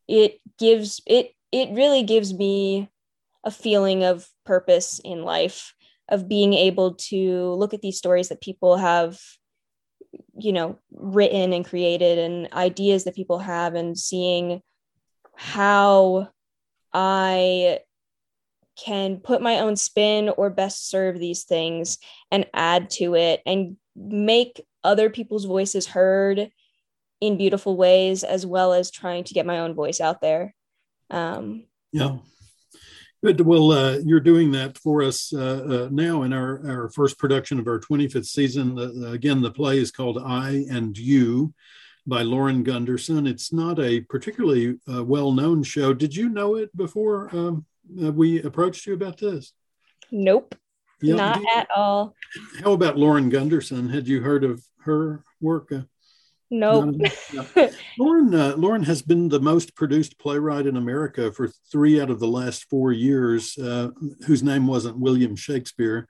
it 0.09 0.41
gives 0.59 1.01
it 1.07 1.33
it 1.53 1.71
really 1.71 2.03
gives 2.03 2.35
me 2.35 2.89
a 3.45 3.51
feeling 3.51 4.05
of 4.05 4.29
purpose 4.45 5.01
in 5.05 5.23
life 5.23 5.75
of 6.09 6.29
being 6.29 6.53
able 6.53 6.95
to 6.95 7.53
look 7.55 7.73
at 7.73 7.81
these 7.81 7.97
stories 7.97 8.29
that 8.29 8.41
people 8.41 8.77
have 8.77 9.19
you 10.37 10.53
know 10.53 10.79
written 10.93 11.53
and 11.53 11.65
created 11.65 12.19
and 12.19 12.53
ideas 12.53 13.05
that 13.05 13.15
people 13.15 13.39
have 13.39 13.75
and 13.75 13.97
seeing 13.97 14.61
how 15.37 16.29
i 16.93 17.79
can 18.77 19.19
put 19.19 19.43
my 19.43 19.61
own 19.61 19.77
spin 19.77 20.29
or 20.31 20.51
best 20.51 20.89
serve 20.89 21.19
these 21.19 21.45
things 21.45 21.99
and 22.31 22.47
add 22.55 22.91
to 22.91 23.15
it 23.15 23.41
and 23.47 23.77
make 23.97 24.65
other 24.83 25.11
people's 25.11 25.45
voices 25.45 25.87
heard 25.87 26.51
in 27.21 27.37
beautiful 27.37 27.77
ways 27.77 28.25
as 28.25 28.47
well 28.47 28.73
as 28.73 28.91
trying 28.91 29.25
to 29.25 29.35
get 29.35 29.47
my 29.47 29.59
own 29.59 29.75
voice 29.75 30.01
out 30.01 30.21
there 30.21 30.55
um, 31.11 31.65
yeah 31.93 32.17
Good. 33.23 33.43
Well, 33.43 33.73
uh, 33.73 33.99
you're 33.99 34.19
doing 34.19 34.51
that 34.53 34.79
for 34.79 35.03
us 35.03 35.31
uh, 35.35 35.89
uh, 35.89 35.89
now 35.93 36.23
in 36.23 36.33
our, 36.33 36.67
our 36.67 36.89
first 36.89 37.19
production 37.19 37.59
of 37.59 37.67
our 37.67 37.79
25th 37.79 38.25
season. 38.25 38.79
again, 39.13 39.43
the 39.43 39.51
play 39.51 39.79
is 39.79 39.91
called 39.91 40.17
I 40.17 40.65
and 40.71 40.97
You 40.97 41.53
by 42.07 42.23
Lauren 42.23 42.63
Gunderson. 42.63 43.27
It's 43.27 43.53
not 43.53 43.79
a 43.79 44.01
particularly 44.01 44.79
uh, 44.91 45.05
well 45.05 45.33
known 45.33 45.63
show. 45.63 45.93
Did 45.93 46.17
you 46.17 46.31
know 46.31 46.57
it 46.57 46.75
before 46.75 47.29
um, 47.37 47.67
uh, 48.03 48.11
we 48.11 48.43
approached 48.43 48.87
you 48.87 48.95
about 48.95 49.19
this? 49.19 49.53
Nope. 50.11 50.55
Yeah, 51.03 51.15
not 51.15 51.43
at 51.55 51.69
all. 51.75 52.15
How 52.63 52.73
about 52.73 52.99
Lauren 52.99 53.29
Gunderson? 53.29 53.89
Had 53.89 54.07
you 54.07 54.21
heard 54.21 54.45
of 54.45 54.63
her 54.81 55.25
work? 55.41 55.73
Uh, 55.73 55.83
Nope. 56.53 56.97
Lauren, 57.99 58.35
uh, 58.35 58.55
Lauren 58.57 58.83
has 58.83 59.03
been 59.03 59.29
the 59.29 59.39
most 59.39 59.77
produced 59.77 60.19
playwright 60.19 60.67
in 60.67 60.77
America 60.77 61.31
for 61.31 61.49
three 61.71 62.01
out 62.01 62.11
of 62.11 62.19
the 62.19 62.27
last 62.27 62.65
four 62.69 62.91
years, 62.91 63.57
uh, 63.57 63.91
whose 64.27 64.43
name 64.43 64.67
wasn't 64.67 64.99
William 64.99 65.37
Shakespeare. 65.37 66.09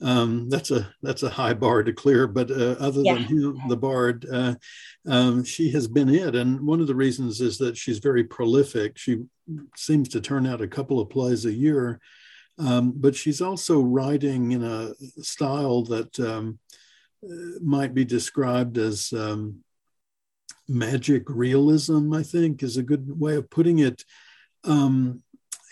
Um, 0.00 0.48
that's 0.48 0.70
a 0.70 0.94
that's 1.02 1.22
a 1.22 1.30
high 1.30 1.54
bar 1.54 1.82
to 1.82 1.92
clear, 1.92 2.26
but 2.26 2.50
uh, 2.50 2.76
other 2.78 3.00
yeah. 3.02 3.14
than 3.14 3.22
him, 3.24 3.60
the 3.68 3.76
Bard, 3.76 4.26
uh, 4.30 4.54
um, 5.08 5.42
she 5.42 5.72
has 5.72 5.88
been 5.88 6.08
it. 6.08 6.36
And 6.36 6.66
one 6.66 6.80
of 6.80 6.86
the 6.86 6.94
reasons 6.94 7.40
is 7.40 7.58
that 7.58 7.76
she's 7.76 7.98
very 7.98 8.24
prolific. 8.24 8.96
She 8.98 9.24
seems 9.74 10.10
to 10.10 10.20
turn 10.20 10.46
out 10.46 10.60
a 10.60 10.68
couple 10.68 11.00
of 11.00 11.10
plays 11.10 11.46
a 11.46 11.52
year, 11.52 11.98
um, 12.58 12.92
but 12.96 13.14
she's 13.14 13.40
also 13.40 13.80
writing 13.80 14.52
in 14.52 14.64
a 14.64 14.94
style 15.22 15.84
that 15.84 16.18
um, 16.20 16.58
uh, 17.24 17.58
might 17.60 17.94
be 17.94 18.04
described 18.04 18.78
as 18.78 19.12
um, 19.12 19.62
magic 20.68 21.24
realism, 21.28 22.12
I 22.12 22.22
think, 22.22 22.62
is 22.62 22.76
a 22.76 22.82
good 22.82 23.18
way 23.18 23.36
of 23.36 23.50
putting 23.50 23.78
it. 23.78 24.04
Um, 24.64 25.22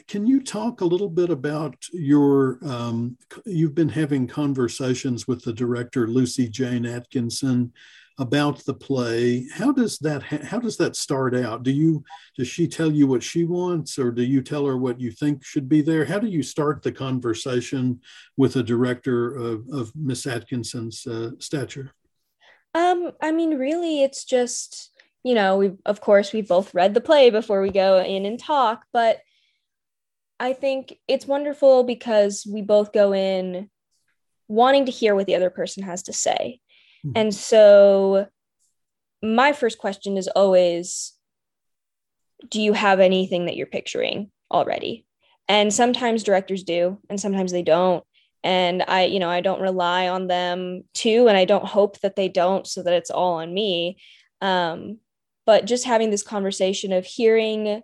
can 0.08 0.26
you 0.26 0.40
talk 0.40 0.80
a 0.80 0.86
little 0.86 1.08
bit 1.08 1.30
about 1.30 1.76
your? 1.92 2.58
Um, 2.64 3.18
you've 3.44 3.74
been 3.74 3.88
having 3.88 4.28
conversations 4.28 5.26
with 5.26 5.42
the 5.42 5.52
director 5.52 6.06
Lucy 6.06 6.48
Jane 6.48 6.86
Atkinson 6.86 7.72
about 8.18 8.64
the 8.64 8.74
play. 8.74 9.46
How 9.52 9.72
does 9.72 9.98
that? 9.98 10.22
How 10.22 10.58
does 10.58 10.76
that 10.78 10.96
start 10.96 11.34
out? 11.34 11.62
Do 11.62 11.70
you? 11.70 12.04
Does 12.36 12.48
she 12.48 12.66
tell 12.66 12.90
you 12.90 13.06
what 13.06 13.22
she 13.22 13.44
wants, 13.44 13.98
or 13.98 14.10
do 14.10 14.22
you 14.22 14.42
tell 14.42 14.66
her 14.66 14.76
what 14.76 15.00
you 15.00 15.10
think 15.10 15.44
should 15.44 15.68
be 15.68 15.82
there? 15.82 16.04
How 16.04 16.18
do 16.18 16.26
you 16.26 16.42
start 16.42 16.82
the 16.82 16.92
conversation 16.92 18.00
with 18.36 18.56
a 18.56 18.62
director 18.62 19.36
of, 19.36 19.68
of 19.70 19.92
Miss 19.94 20.26
Atkinson's 20.26 21.06
uh, 21.06 21.30
stature? 21.38 21.92
Um, 22.74 23.12
I 23.22 23.32
mean, 23.32 23.56
really, 23.56 24.02
it's 24.02 24.24
just, 24.24 24.90
you 25.22 25.34
know, 25.34 25.58
we 25.58 25.72
of 25.84 26.00
course 26.00 26.32
we 26.32 26.42
both 26.42 26.74
read 26.74 26.94
the 26.94 27.00
play 27.00 27.30
before 27.30 27.60
we 27.60 27.70
go 27.70 28.02
in 28.02 28.26
and 28.26 28.38
talk, 28.38 28.84
but 28.92 29.20
I 30.38 30.52
think 30.52 30.98
it's 31.08 31.26
wonderful 31.26 31.84
because 31.84 32.46
we 32.50 32.60
both 32.60 32.92
go 32.92 33.14
in 33.14 33.70
wanting 34.48 34.86
to 34.86 34.92
hear 34.92 35.14
what 35.14 35.26
the 35.26 35.34
other 35.34 35.50
person 35.50 35.82
has 35.82 36.04
to 36.04 36.12
say. 36.12 36.60
Mm-hmm. 37.06 37.12
And 37.14 37.34
so 37.34 38.26
my 39.22 39.52
first 39.52 39.78
question 39.78 40.16
is 40.16 40.28
always 40.28 41.12
do 42.50 42.60
you 42.60 42.74
have 42.74 43.00
anything 43.00 43.46
that 43.46 43.56
you're 43.56 43.66
picturing 43.66 44.30
already? 44.50 45.06
And 45.48 45.72
sometimes 45.72 46.22
directors 46.22 46.64
do, 46.64 46.98
and 47.08 47.20
sometimes 47.20 47.52
they 47.52 47.62
don't 47.62 48.04
and 48.46 48.84
i 48.86 49.04
you 49.04 49.18
know 49.18 49.28
i 49.28 49.40
don't 49.40 49.60
rely 49.60 50.08
on 50.08 50.28
them 50.28 50.84
too, 50.94 51.26
and 51.28 51.36
i 51.36 51.44
don't 51.44 51.66
hope 51.66 52.00
that 52.00 52.16
they 52.16 52.28
don't 52.28 52.66
so 52.66 52.82
that 52.82 52.94
it's 52.94 53.10
all 53.10 53.34
on 53.34 53.52
me 53.52 53.98
um, 54.42 54.98
but 55.46 55.64
just 55.64 55.84
having 55.84 56.10
this 56.10 56.22
conversation 56.22 56.92
of 56.92 57.06
hearing 57.06 57.82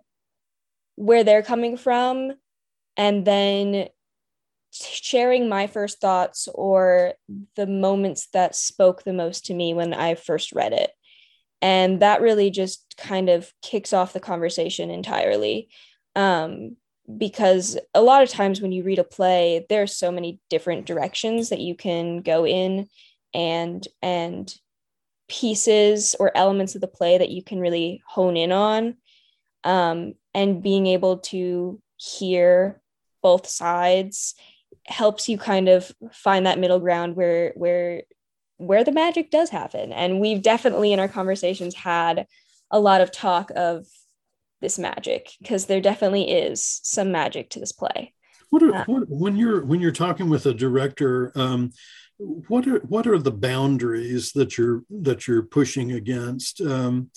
where 0.95 1.23
they're 1.23 1.41
coming 1.41 1.75
from 1.75 2.31
and 2.95 3.25
then 3.25 3.87
sharing 4.73 5.47
my 5.47 5.67
first 5.67 6.01
thoughts 6.01 6.47
or 6.53 7.13
the 7.55 7.67
moments 7.67 8.27
that 8.33 8.55
spoke 8.55 9.03
the 9.03 9.13
most 9.13 9.45
to 9.45 9.53
me 9.53 9.73
when 9.73 9.93
i 9.93 10.15
first 10.15 10.51
read 10.51 10.73
it. 10.73 10.91
And 11.61 12.01
that 12.01 12.21
really 12.21 12.49
just 12.49 12.95
kind 12.97 13.29
of 13.29 13.51
kicks 13.61 13.93
off 13.93 14.13
the 14.13 14.19
conversation 14.19 14.89
entirely. 14.89 15.69
Um, 16.15 16.75
because 17.17 17.77
a 17.93 18.01
lot 18.01 18.23
of 18.23 18.29
times 18.29 18.61
when 18.61 18.71
you 18.71 18.83
read 18.83 18.99
a 18.99 19.03
play 19.03 19.65
there 19.67 19.81
are 19.81 19.87
so 19.87 20.11
many 20.11 20.39
different 20.49 20.85
directions 20.85 21.49
that 21.49 21.59
you 21.59 21.75
can 21.75 22.21
go 22.21 22.45
in 22.45 22.87
and 23.33 23.87
and 24.01 24.55
pieces 25.27 26.15
or 26.19 26.31
elements 26.35 26.75
of 26.75 26.81
the 26.81 26.87
play 26.87 27.17
that 27.17 27.29
you 27.29 27.43
can 27.43 27.59
really 27.59 28.01
hone 28.07 28.37
in 28.37 28.51
on 28.51 28.95
um, 29.63 30.13
and 30.33 30.63
being 30.63 30.87
able 30.87 31.17
to 31.17 31.81
hear 31.97 32.81
both 33.21 33.47
sides 33.47 34.35
helps 34.85 35.29
you 35.29 35.37
kind 35.37 35.69
of 35.69 35.91
find 36.11 36.45
that 36.45 36.59
middle 36.59 36.79
ground 36.79 37.15
where 37.15 37.53
where 37.55 38.03
where 38.57 38.83
the 38.83 38.91
magic 38.91 39.31
does 39.31 39.49
happen 39.49 39.91
and 39.91 40.19
we've 40.19 40.41
definitely 40.41 40.93
in 40.93 40.99
our 40.99 41.07
conversations 41.07 41.75
had 41.75 42.27
a 42.71 42.79
lot 42.79 43.01
of 43.01 43.11
talk 43.11 43.51
of 43.55 43.85
this 44.63 44.79
magic 44.79 45.31
because 45.39 45.65
there 45.67 45.81
definitely 45.81 46.31
is 46.31 46.79
some 46.83 47.11
magic 47.11 47.51
to 47.51 47.59
this 47.59 47.71
play. 47.71 48.13
What, 48.49 48.63
are, 48.63 48.75
uh, 48.75 48.83
what, 48.85 49.03
when 49.09 49.35
you're 49.35 49.63
when 49.63 49.79
you're 49.79 49.91
talking 49.91 50.29
with 50.29 50.45
a 50.45 50.53
director, 50.53 51.31
um, 51.35 51.71
what 52.17 52.67
are 52.67 52.79
what 52.79 53.05
are 53.05 53.19
the 53.19 53.31
boundaries 53.31 54.31
that 54.33 54.57
you're 54.57 54.83
that 54.89 55.27
you're 55.27 55.43
pushing 55.43 55.91
against? 55.91 56.61
Um, 56.61 57.11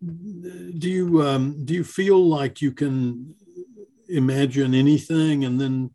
do 0.00 0.90
you 0.90 1.22
um, 1.22 1.64
do 1.64 1.74
you 1.74 1.84
feel 1.84 2.24
like 2.24 2.60
you 2.60 2.72
can 2.72 3.34
imagine 4.08 4.74
anything 4.74 5.44
and 5.44 5.60
then 5.60 5.90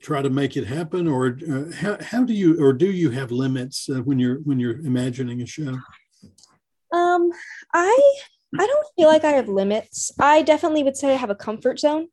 try 0.00 0.22
to 0.22 0.30
make 0.30 0.56
it 0.56 0.66
happen, 0.66 1.08
or 1.08 1.38
uh, 1.50 1.72
how, 1.74 1.96
how 2.00 2.24
do 2.24 2.32
you 2.34 2.62
or 2.62 2.72
do 2.72 2.90
you 2.90 3.10
have 3.10 3.30
limits 3.30 3.88
uh, 3.88 4.02
when 4.02 4.18
you're 4.18 4.38
when 4.40 4.58
you're 4.58 4.78
imagining 4.80 5.42
a 5.42 5.46
show? 5.46 5.78
Um, 6.92 7.30
I 7.72 8.14
I 8.58 8.66
don't 8.66 8.86
feel 8.96 9.08
like 9.08 9.24
I 9.24 9.32
have 9.32 9.48
limits. 9.48 10.12
I 10.18 10.42
definitely 10.42 10.84
would 10.84 10.96
say 10.96 11.12
I 11.12 11.16
have 11.16 11.30
a 11.30 11.34
comfort 11.34 11.80
zone. 11.80 12.08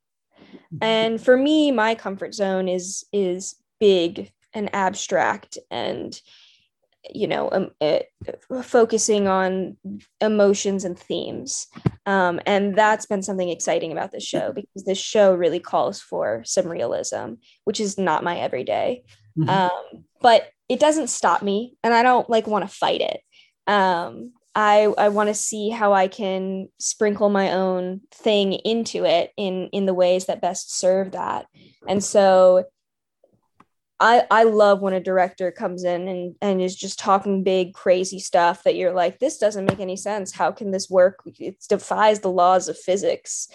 And 0.82 1.22
for 1.22 1.38
me, 1.38 1.72
my 1.72 1.96
comfort 1.96 2.34
zone 2.34 2.68
is 2.68 3.06
is 3.12 3.56
big 3.80 4.32
and 4.54 4.74
abstract 4.74 5.58
and 5.70 6.20
you 7.10 7.27
know 7.27 7.50
um, 7.51 7.72
it, 7.79 8.08
focusing 8.63 9.27
on 9.27 9.77
emotions 10.20 10.86
and 10.86 10.98
themes 10.98 11.67
um, 12.05 12.39
and 12.46 12.75
that's 12.75 13.05
been 13.05 13.24
something 13.24 13.50
exciting 13.50 13.91
about 13.91 14.12
this 14.12 14.24
show 14.24 14.51
because 14.53 14.84
this 14.86 14.98
show 14.98 15.34
really 15.34 15.60
calls 15.60 16.00
for 16.00 16.43
some 16.46 16.67
realism 16.67 17.34
which 17.63 17.79
is 17.79 17.98
not 17.98 18.24
my 18.24 18.38
everyday 18.38 19.03
mm-hmm. 19.38 19.50
um, 19.50 20.05
but 20.22 20.50
it 20.70 20.79
doesn't 20.79 21.08
stop 21.08 21.41
me 21.41 21.75
and 21.84 21.93
i 21.93 22.03
don't 22.03 22.29
like 22.29 22.48
want 22.48 22.67
to 22.67 22.75
fight 22.75 23.01
it 23.01 23.22
um, 23.67 24.34
I 24.53 24.93
I 24.98 25.10
want 25.10 25.29
to 25.29 25.34
see 25.34 25.70
how 25.70 25.93
I 25.93 26.08
can 26.08 26.67
sprinkle 26.77 27.29
my 27.29 27.53
own 27.53 28.01
thing 28.12 28.53
into 28.53 29.05
it 29.05 29.31
in 29.38 29.70
in 29.72 29.86
the 29.86 29.93
ways 29.93 30.25
that 30.25 30.41
best 30.41 30.77
serve 30.77 31.12
that. 31.12 31.46
And 31.88 32.03
so 32.03 32.65
I 34.01 34.25
I 34.31 34.43
love 34.43 34.81
when 34.81 34.93
a 34.93 35.00
director 35.00 35.51
comes 35.51 35.84
in 35.84 36.08
and 36.08 36.36
and 36.41 36.62
is 36.62 36.75
just 36.75 37.00
talking 37.00 37.43
big 37.43 37.74
crazy 37.74 38.20
stuff 38.20 38.63
that 38.63 38.75
you're 38.75 38.93
like 38.93 39.20
this 39.20 39.38
doesn't 39.38 39.65
make 39.65 39.79
any 39.79 39.96
sense. 39.96 40.34
How 40.34 40.51
can 40.51 40.72
this 40.72 40.89
work? 40.89 41.20
It 41.25 41.63
defies 41.70 42.20
the 42.20 42.31
laws 42.31 42.67
of 42.67 42.77
physics 42.77 43.48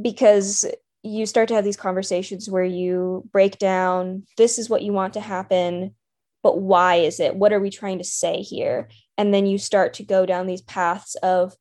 because 0.00 0.66
you 1.02 1.24
start 1.24 1.48
to 1.48 1.54
have 1.54 1.64
these 1.64 1.76
conversations 1.76 2.50
where 2.50 2.64
you 2.64 3.28
break 3.32 3.58
down 3.58 4.24
this 4.36 4.58
is 4.58 4.68
what 4.68 4.82
you 4.82 4.92
want 4.92 5.14
to 5.14 5.20
happen 5.20 5.94
but 6.42 6.60
why 6.60 6.96
is 6.96 7.20
it? 7.20 7.36
What 7.36 7.52
are 7.52 7.60
we 7.60 7.70
trying 7.70 7.98
to 7.98 8.04
say 8.04 8.42
here? 8.42 8.88
And 9.16 9.32
then 9.32 9.46
you 9.46 9.58
start 9.58 9.94
to 9.94 10.04
go 10.04 10.26
down 10.26 10.46
these 10.46 10.62
paths 10.62 11.14
of 11.22 11.54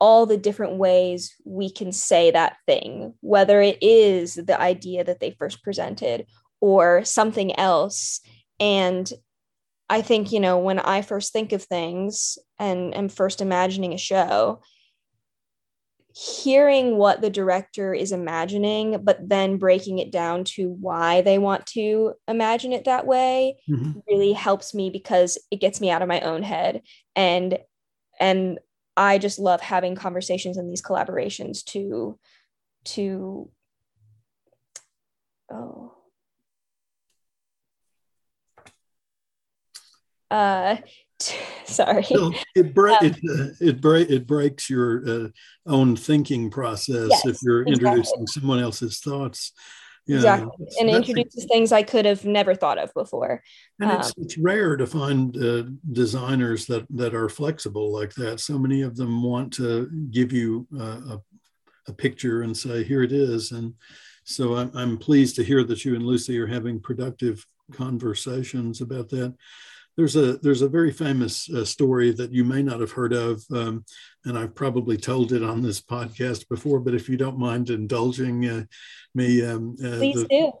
all 0.00 0.26
the 0.26 0.36
different 0.36 0.78
ways 0.78 1.36
we 1.44 1.70
can 1.70 1.92
say 1.92 2.32
that 2.32 2.56
thing, 2.66 3.14
whether 3.20 3.62
it 3.62 3.78
is 3.80 4.34
the 4.34 4.60
idea 4.60 5.04
that 5.04 5.20
they 5.20 5.30
first 5.30 5.62
presented 5.62 6.26
or 6.62 7.04
something 7.04 7.58
else. 7.58 8.20
And 8.60 9.12
I 9.90 10.00
think, 10.00 10.30
you 10.30 10.38
know, 10.38 10.58
when 10.58 10.78
I 10.78 11.02
first 11.02 11.32
think 11.32 11.52
of 11.52 11.62
things 11.64 12.38
and 12.58 12.96
am 12.96 13.08
first 13.08 13.42
imagining 13.42 13.92
a 13.92 13.98
show, 13.98 14.62
hearing 16.14 16.96
what 16.96 17.20
the 17.20 17.30
director 17.30 17.92
is 17.92 18.12
imagining, 18.12 19.02
but 19.02 19.28
then 19.28 19.58
breaking 19.58 19.98
it 19.98 20.12
down 20.12 20.44
to 20.44 20.68
why 20.80 21.20
they 21.22 21.36
want 21.36 21.66
to 21.66 22.12
imagine 22.28 22.72
it 22.72 22.84
that 22.84 23.06
way 23.06 23.56
mm-hmm. 23.68 23.98
really 24.08 24.32
helps 24.32 24.72
me 24.72 24.88
because 24.88 25.36
it 25.50 25.60
gets 25.60 25.80
me 25.80 25.90
out 25.90 26.00
of 26.00 26.08
my 26.08 26.20
own 26.20 26.42
head. 26.44 26.82
And 27.16 27.58
and 28.20 28.60
I 28.96 29.18
just 29.18 29.40
love 29.40 29.60
having 29.60 29.96
conversations 29.96 30.58
and 30.58 30.70
these 30.70 30.82
collaborations 30.82 31.64
to 31.66 32.18
to 32.84 33.50
oh 35.50 35.94
uh 40.32 40.76
sorry. 41.64 42.04
It, 42.10 42.20
um, 42.20 42.34
it, 42.56 42.76
uh, 43.30 43.54
it, 43.60 43.80
break, 43.80 44.10
it 44.10 44.26
breaks 44.26 44.68
your 44.68 45.08
uh, 45.08 45.28
own 45.66 45.94
thinking 45.94 46.50
process 46.50 47.10
yes, 47.10 47.26
if 47.26 47.38
you're 47.44 47.62
exactly. 47.62 47.90
introducing 47.90 48.26
someone 48.26 48.58
else's 48.58 48.98
thoughts 48.98 49.52
yeah, 50.08 50.16
exactly 50.16 50.66
and 50.80 50.90
introduces 50.90 51.44
things 51.44 51.70
i 51.70 51.80
could 51.80 52.04
have 52.04 52.24
never 52.24 52.56
thought 52.56 52.76
of 52.76 52.92
before 52.92 53.40
and 53.82 53.90
um, 53.90 54.00
it's, 54.00 54.12
it's 54.16 54.38
rare 54.38 54.76
to 54.76 54.86
find 54.86 55.36
uh, 55.36 55.64
designers 55.92 56.66
that 56.66 56.86
that 56.90 57.14
are 57.14 57.28
flexible 57.28 57.92
like 57.92 58.14
that. 58.14 58.38
So 58.38 58.58
many 58.58 58.82
of 58.82 58.96
them 58.96 59.22
want 59.22 59.52
to 59.54 59.90
give 60.10 60.32
you 60.32 60.66
uh, 60.78 61.16
a, 61.16 61.20
a 61.88 61.92
picture 61.92 62.42
and 62.42 62.56
say 62.56 62.84
here 62.84 63.02
it 63.02 63.12
is. 63.12 63.50
And 63.50 63.74
so 64.24 64.54
I'm, 64.54 64.70
I'm 64.74 64.98
pleased 64.98 65.36
to 65.36 65.44
hear 65.44 65.64
that 65.64 65.84
you 65.84 65.96
and 65.96 66.04
lucy 66.04 66.38
are 66.38 66.46
having 66.46 66.80
productive 66.80 67.44
conversations 67.72 68.80
about 68.80 69.08
that 69.10 69.34
there's 69.96 70.16
a 70.16 70.38
there's 70.38 70.62
a 70.62 70.68
very 70.68 70.90
famous 70.90 71.50
uh, 71.50 71.64
story 71.64 72.12
that 72.12 72.32
you 72.32 72.44
may 72.44 72.62
not 72.62 72.80
have 72.80 72.92
heard 72.92 73.12
of, 73.12 73.42
um, 73.52 73.84
and 74.24 74.38
I've 74.38 74.54
probably 74.54 74.96
told 74.96 75.32
it 75.32 75.42
on 75.42 75.62
this 75.62 75.80
podcast 75.80 76.48
before. 76.48 76.80
But 76.80 76.94
if 76.94 77.08
you 77.08 77.16
don't 77.16 77.38
mind 77.38 77.68
indulging 77.70 78.48
uh, 78.48 78.64
me, 79.14 79.44
um, 79.44 79.76
uh, 79.84 79.98
please 79.98 80.22
the, 80.22 80.28
do. 80.28 80.52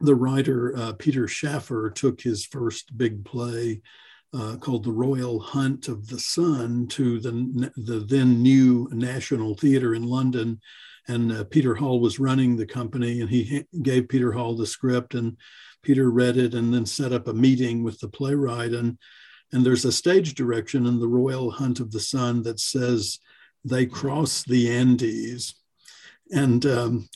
The 0.00 0.14
writer 0.14 0.76
uh, 0.76 0.92
Peter 0.94 1.26
Shaffer 1.26 1.90
took 1.90 2.20
his 2.20 2.46
first 2.46 2.96
big 2.96 3.24
play 3.24 3.82
uh, 4.32 4.56
called 4.56 4.84
The 4.84 4.92
Royal 4.92 5.40
Hunt 5.40 5.88
of 5.88 6.06
the 6.06 6.20
Sun 6.20 6.86
to 6.88 7.18
the 7.18 7.72
the 7.76 8.00
then 8.00 8.40
new 8.42 8.88
National 8.92 9.56
Theatre 9.56 9.94
in 9.94 10.04
London, 10.04 10.60
and 11.08 11.32
uh, 11.32 11.44
Peter 11.44 11.74
Hall 11.74 11.98
was 11.98 12.20
running 12.20 12.56
the 12.56 12.66
company, 12.66 13.20
and 13.20 13.28
he 13.28 13.66
gave 13.82 14.08
Peter 14.08 14.30
Hall 14.30 14.54
the 14.54 14.66
script 14.66 15.14
and 15.14 15.36
Peter 15.82 16.10
read 16.10 16.36
it 16.36 16.54
and 16.54 16.72
then 16.72 16.86
set 16.86 17.12
up 17.12 17.28
a 17.28 17.32
meeting 17.32 17.82
with 17.82 17.98
the 18.00 18.08
playwright. 18.08 18.72
And, 18.72 18.98
and 19.52 19.64
there's 19.64 19.84
a 19.84 19.92
stage 19.92 20.34
direction 20.34 20.86
in 20.86 21.00
The 21.00 21.08
Royal 21.08 21.50
Hunt 21.50 21.80
of 21.80 21.90
the 21.90 22.00
Sun 22.00 22.42
that 22.44 22.60
says 22.60 23.18
they 23.64 23.86
cross 23.86 24.42
the 24.42 24.70
Andes. 24.70 25.54
And 26.32 26.64
um, 26.66 27.08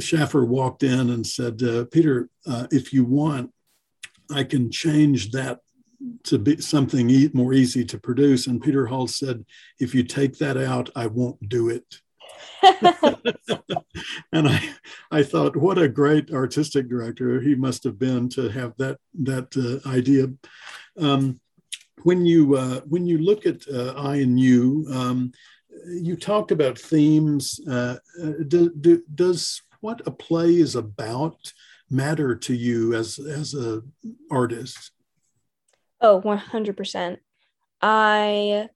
Shaffer 0.00 0.44
walked 0.44 0.82
in 0.82 1.10
and 1.10 1.26
said, 1.26 1.62
uh, 1.62 1.84
Peter, 1.86 2.28
uh, 2.46 2.66
if 2.70 2.92
you 2.92 3.04
want, 3.04 3.52
I 4.30 4.42
can 4.44 4.70
change 4.70 5.30
that 5.30 5.60
to 6.24 6.38
be 6.38 6.60
something 6.60 7.30
more 7.32 7.52
easy 7.52 7.84
to 7.84 7.98
produce. 7.98 8.46
And 8.46 8.62
Peter 8.62 8.86
Hall 8.86 9.06
said, 9.06 9.44
if 9.78 9.94
you 9.94 10.02
take 10.02 10.38
that 10.38 10.56
out, 10.56 10.90
I 10.96 11.06
won't 11.06 11.48
do 11.48 11.68
it. 11.68 12.00
and 14.32 14.48
I, 14.48 14.68
I 15.10 15.22
thought, 15.22 15.56
what 15.56 15.78
a 15.78 15.88
great 15.88 16.32
artistic 16.32 16.88
director 16.88 17.40
he 17.40 17.54
must 17.54 17.84
have 17.84 17.98
been 17.98 18.28
to 18.30 18.48
have 18.48 18.74
that 18.78 18.98
that 19.22 19.56
uh, 19.56 19.88
idea. 19.88 20.28
Um, 20.98 21.40
when 22.02 22.24
you 22.24 22.56
uh, 22.56 22.80
when 22.80 23.06
you 23.06 23.18
look 23.18 23.46
at 23.46 23.66
uh, 23.68 23.94
I 23.96 24.16
and 24.16 24.38
you, 24.38 24.86
um, 24.92 25.32
you 25.88 26.16
talked 26.16 26.50
about 26.50 26.78
themes. 26.78 27.60
Uh, 27.68 27.96
uh, 28.22 28.32
do, 28.46 28.72
do, 28.80 29.02
does 29.14 29.62
what 29.80 30.06
a 30.06 30.10
play 30.10 30.56
is 30.56 30.76
about 30.76 31.52
matter 31.90 32.34
to 32.34 32.54
you 32.54 32.94
as 32.94 33.18
as 33.18 33.54
a 33.54 33.82
artist? 34.30 34.92
Oh, 36.00 36.16
one 36.16 36.38
hundred 36.38 36.76
percent. 36.76 37.20
I 37.82 38.68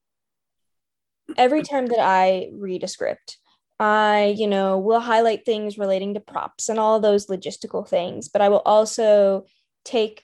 every 1.37 1.63
time 1.63 1.87
that 1.87 1.99
I 1.99 2.49
read 2.53 2.83
a 2.83 2.87
script, 2.87 3.37
I, 3.81 4.35
you 4.37 4.45
know, 4.45 4.77
will 4.77 4.99
highlight 4.99 5.43
things 5.43 5.79
relating 5.79 6.13
to 6.13 6.19
props 6.19 6.69
and 6.69 6.77
all 6.77 6.99
those 6.99 7.25
logistical 7.25 7.87
things, 7.87 8.29
but 8.29 8.39
I 8.39 8.49
will 8.49 8.61
also 8.63 9.45
take 9.83 10.23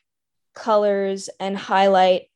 colors 0.54 1.28
and 1.40 1.58
highlight 1.58 2.30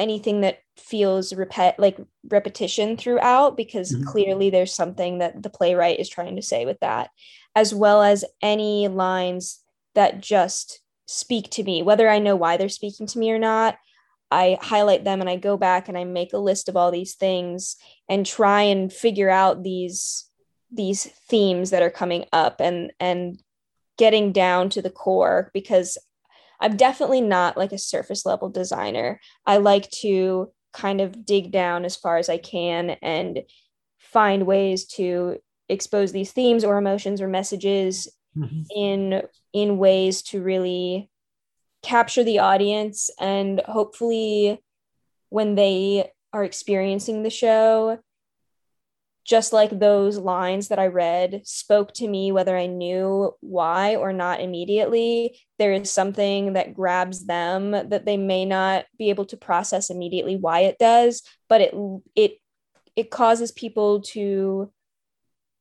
anything 0.00 0.40
that 0.40 0.58
feels 0.76 1.32
repet 1.32 1.74
like 1.78 1.96
repetition 2.28 2.96
throughout 2.96 3.56
because 3.56 3.92
mm-hmm. 3.92 4.04
clearly 4.04 4.50
there's 4.50 4.74
something 4.74 5.18
that 5.18 5.40
the 5.40 5.50
playwright 5.50 6.00
is 6.00 6.08
trying 6.08 6.34
to 6.34 6.42
say 6.42 6.66
with 6.66 6.80
that 6.80 7.10
as 7.54 7.72
well 7.72 8.02
as 8.02 8.24
any 8.42 8.88
lines 8.88 9.60
that 9.94 10.20
just 10.20 10.80
speak 11.06 11.48
to 11.50 11.62
me 11.62 11.80
whether 11.82 12.08
i 12.08 12.18
know 12.18 12.34
why 12.34 12.56
they're 12.56 12.68
speaking 12.68 13.06
to 13.06 13.20
me 13.20 13.30
or 13.30 13.38
not 13.38 13.78
i 14.32 14.58
highlight 14.60 15.04
them 15.04 15.20
and 15.20 15.30
i 15.30 15.36
go 15.36 15.56
back 15.56 15.88
and 15.88 15.96
i 15.96 16.02
make 16.02 16.32
a 16.32 16.38
list 16.38 16.68
of 16.68 16.76
all 16.76 16.90
these 16.90 17.14
things 17.14 17.76
and 18.08 18.26
try 18.26 18.62
and 18.62 18.92
figure 18.92 19.30
out 19.30 19.62
these 19.62 20.28
these 20.74 21.04
themes 21.28 21.70
that 21.70 21.82
are 21.82 21.90
coming 21.90 22.24
up 22.32 22.60
and 22.60 22.92
and 23.00 23.40
getting 23.96 24.32
down 24.32 24.68
to 24.70 24.82
the 24.82 24.90
core 24.90 25.50
because 25.54 25.96
I'm 26.60 26.76
definitely 26.76 27.20
not 27.20 27.56
like 27.56 27.72
a 27.72 27.78
surface 27.78 28.24
level 28.26 28.48
designer. 28.48 29.20
I 29.46 29.58
like 29.58 29.90
to 30.02 30.52
kind 30.72 31.00
of 31.00 31.24
dig 31.24 31.52
down 31.52 31.84
as 31.84 31.96
far 31.96 32.16
as 32.16 32.28
I 32.28 32.38
can 32.38 32.90
and 33.02 33.40
find 33.98 34.46
ways 34.46 34.86
to 34.86 35.38
expose 35.68 36.12
these 36.12 36.32
themes 36.32 36.64
or 36.64 36.76
emotions 36.76 37.20
or 37.20 37.28
messages 37.28 38.08
mm-hmm. 38.36 38.62
in 38.74 39.22
in 39.52 39.78
ways 39.78 40.22
to 40.22 40.42
really 40.42 41.10
capture 41.82 42.24
the 42.24 42.38
audience 42.38 43.10
and 43.20 43.60
hopefully 43.66 44.58
when 45.28 45.54
they 45.54 46.10
are 46.32 46.44
experiencing 46.44 47.22
the 47.22 47.30
show 47.30 47.98
just 49.24 49.54
like 49.54 49.78
those 49.78 50.18
lines 50.18 50.68
that 50.68 50.78
I 50.78 50.88
read 50.88 51.42
spoke 51.44 51.94
to 51.94 52.06
me, 52.06 52.30
whether 52.30 52.56
I 52.56 52.66
knew 52.66 53.32
why 53.40 53.96
or 53.96 54.12
not 54.12 54.40
immediately, 54.40 55.40
there 55.58 55.72
is 55.72 55.90
something 55.90 56.52
that 56.52 56.74
grabs 56.74 57.24
them 57.24 57.70
that 57.70 58.04
they 58.04 58.18
may 58.18 58.44
not 58.44 58.84
be 58.98 59.08
able 59.08 59.24
to 59.26 59.36
process 59.36 59.88
immediately 59.88 60.36
why 60.36 60.60
it 60.60 60.78
does, 60.78 61.22
but 61.48 61.62
it 61.62 61.74
it 62.14 62.38
it 62.96 63.10
causes 63.10 63.50
people 63.50 64.02
to 64.02 64.70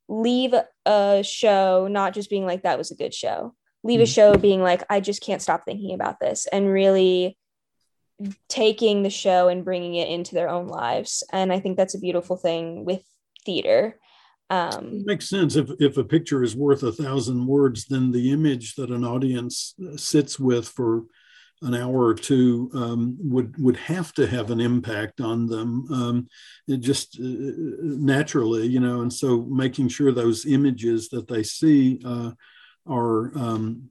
leave 0.09 0.53
a 0.85 1.23
show 1.23 1.87
not 1.89 2.13
just 2.13 2.29
being 2.29 2.45
like 2.45 2.63
that 2.63 2.77
was 2.77 2.91
a 2.91 2.95
good 2.95 3.13
show. 3.13 3.55
Leave 3.83 4.01
a 4.01 4.03
mm. 4.03 4.13
show 4.13 4.37
being 4.37 4.61
like 4.61 4.83
I 4.89 4.99
just 4.99 5.21
can't 5.21 5.41
stop 5.41 5.63
thinking 5.63 5.95
about 5.95 6.19
this 6.19 6.47
and 6.51 6.71
really 6.71 7.37
taking 8.49 9.03
the 9.03 9.09
show 9.09 9.47
and 9.47 9.65
bringing 9.65 9.95
it 9.95 10.09
into 10.09 10.35
their 10.35 10.49
own 10.49 10.67
lives. 10.67 11.23
And 11.31 11.51
I 11.51 11.59
think 11.59 11.77
that's 11.77 11.95
a 11.95 11.99
beautiful 11.99 12.35
thing 12.35 12.85
with 12.85 13.03
theater. 13.45 13.99
Um, 14.49 14.99
it 14.99 15.05
makes 15.05 15.29
sense. 15.29 15.55
If, 15.55 15.69
if 15.79 15.97
a 15.97 16.03
picture 16.03 16.43
is 16.43 16.55
worth 16.55 16.83
a 16.83 16.91
thousand 16.91 17.45
words, 17.47 17.85
then 17.85 18.11
the 18.11 18.31
image 18.31 18.75
that 18.75 18.91
an 18.91 19.03
audience 19.03 19.73
uh, 19.81 19.97
sits 19.97 20.39
with 20.39 20.67
for 20.67 21.05
an 21.63 21.73
hour 21.73 22.05
or 22.05 22.13
two 22.13 22.69
um, 22.73 23.17
would 23.19 23.57
would 23.57 23.77
have 23.77 24.13
to 24.13 24.27
have 24.27 24.51
an 24.51 24.59
impact 24.59 25.21
on 25.21 25.47
them 25.47 25.87
um, 25.91 26.27
just 26.79 27.17
uh, 27.19 27.23
naturally, 27.23 28.67
you 28.67 28.79
know. 28.79 29.01
And 29.01 29.11
so, 29.11 29.43
making 29.43 29.87
sure 29.87 30.11
those 30.11 30.45
images 30.45 31.09
that 31.09 31.27
they 31.27 31.41
see 31.41 32.01
uh, 32.05 32.31
are 32.85 33.31
um, 33.37 33.89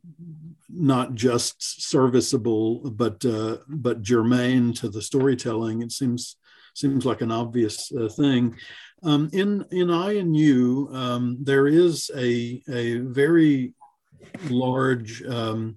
not 0.69 1.15
just 1.15 1.83
serviceable, 1.91 2.91
but 2.91 3.25
uh, 3.25 3.59
but 3.69 4.03
germane 4.03 4.75
to 4.75 4.89
the 4.89 5.03
storytelling. 5.03 5.83
It 5.83 5.93
seems 5.93 6.37
seems 6.75 7.05
like 7.05 7.21
an 7.21 7.31
obvious 7.31 7.93
uh, 7.93 8.09
thing. 8.09 8.57
Um, 9.03 9.29
in 9.33 9.65
in 9.71 9.91
I 9.91 10.13
and 10.13 10.37
You, 10.37 10.89
um, 10.93 11.39
there 11.41 11.67
is 11.67 12.11
a 12.17 12.63
a 12.69 12.99
very 12.99 13.75
large 14.49 15.23
um, 15.25 15.77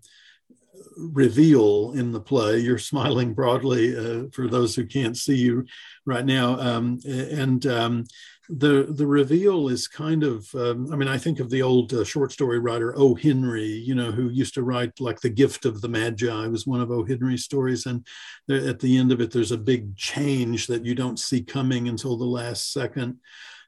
reveal 0.97 1.93
in 1.93 2.12
the 2.12 2.21
play. 2.21 2.60
You're 2.60 2.77
smiling 2.77 3.34
broadly 3.34 3.97
uh, 3.97 4.27
for 4.31 4.47
those 4.47 4.75
who 4.75 4.86
can't 4.86 5.17
see 5.17 5.38
you 5.38 5.65
right 6.05 6.25
now, 6.25 6.60
um, 6.60 6.99
and 7.05 7.65
um, 7.65 8.05
the 8.49 8.88
the 8.89 9.08
reveal 9.08 9.69
is 9.69 9.88
kind 9.88 10.23
of 10.23 10.47
um, 10.55 10.91
i 10.93 10.95
mean 10.95 11.08
i 11.08 11.17
think 11.17 11.39
of 11.39 11.49
the 11.49 11.62
old 11.62 11.93
uh, 11.93 12.03
short 12.03 12.31
story 12.31 12.60
writer 12.60 12.93
o 12.97 13.15
henry 13.15 13.65
you 13.65 13.95
know 13.95 14.12
who 14.12 14.29
used 14.29 14.53
to 14.53 14.63
write 14.63 14.91
like 14.99 15.19
the 15.21 15.29
gift 15.29 15.65
of 15.65 15.81
the 15.81 15.89
magi 15.89 16.47
was 16.47 16.67
one 16.67 16.81
of 16.81 16.91
o 16.91 17.03
henry's 17.03 17.43
stories 17.43 17.86
and 17.86 18.05
there, 18.47 18.67
at 18.67 18.79
the 18.79 18.97
end 18.97 19.12
of 19.12 19.19
it 19.19 19.31
there's 19.31 19.51
a 19.51 19.58
big 19.58 19.95
change 19.97 20.67
that 20.67 20.86
you 20.86 20.93
don't 20.93 21.19
see 21.19 21.41
coming 21.41 21.88
until 21.88 22.17
the 22.17 22.25
last 22.25 22.71
second 22.71 23.19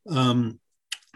um, 0.10 0.60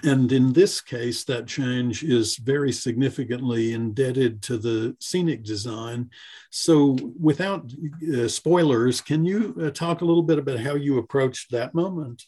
and 0.04 0.32
in 0.32 0.54
this 0.54 0.82
case, 0.82 1.24
that 1.26 1.48
change 1.48 2.04
is 2.04 2.38
very 2.38 2.72
significantly 2.72 3.74
indebted 3.74 4.42
to 4.44 4.58
the 4.58 4.96
scenic 5.00 5.44
design. 5.44 6.10
So, 6.50 6.98
without 7.20 7.72
uh, 8.12 8.28
spoilers, 8.28 9.00
can 9.00 9.26
you 9.26 9.56
uh, 9.62 9.70
talk 9.70 10.02
a 10.02 10.06
little 10.06 10.24
bit 10.24 10.40
about 10.40 10.60
how 10.60 10.74
you 10.74 10.98
approached 10.98 11.52
that 11.52 11.76
moment? 11.76 12.26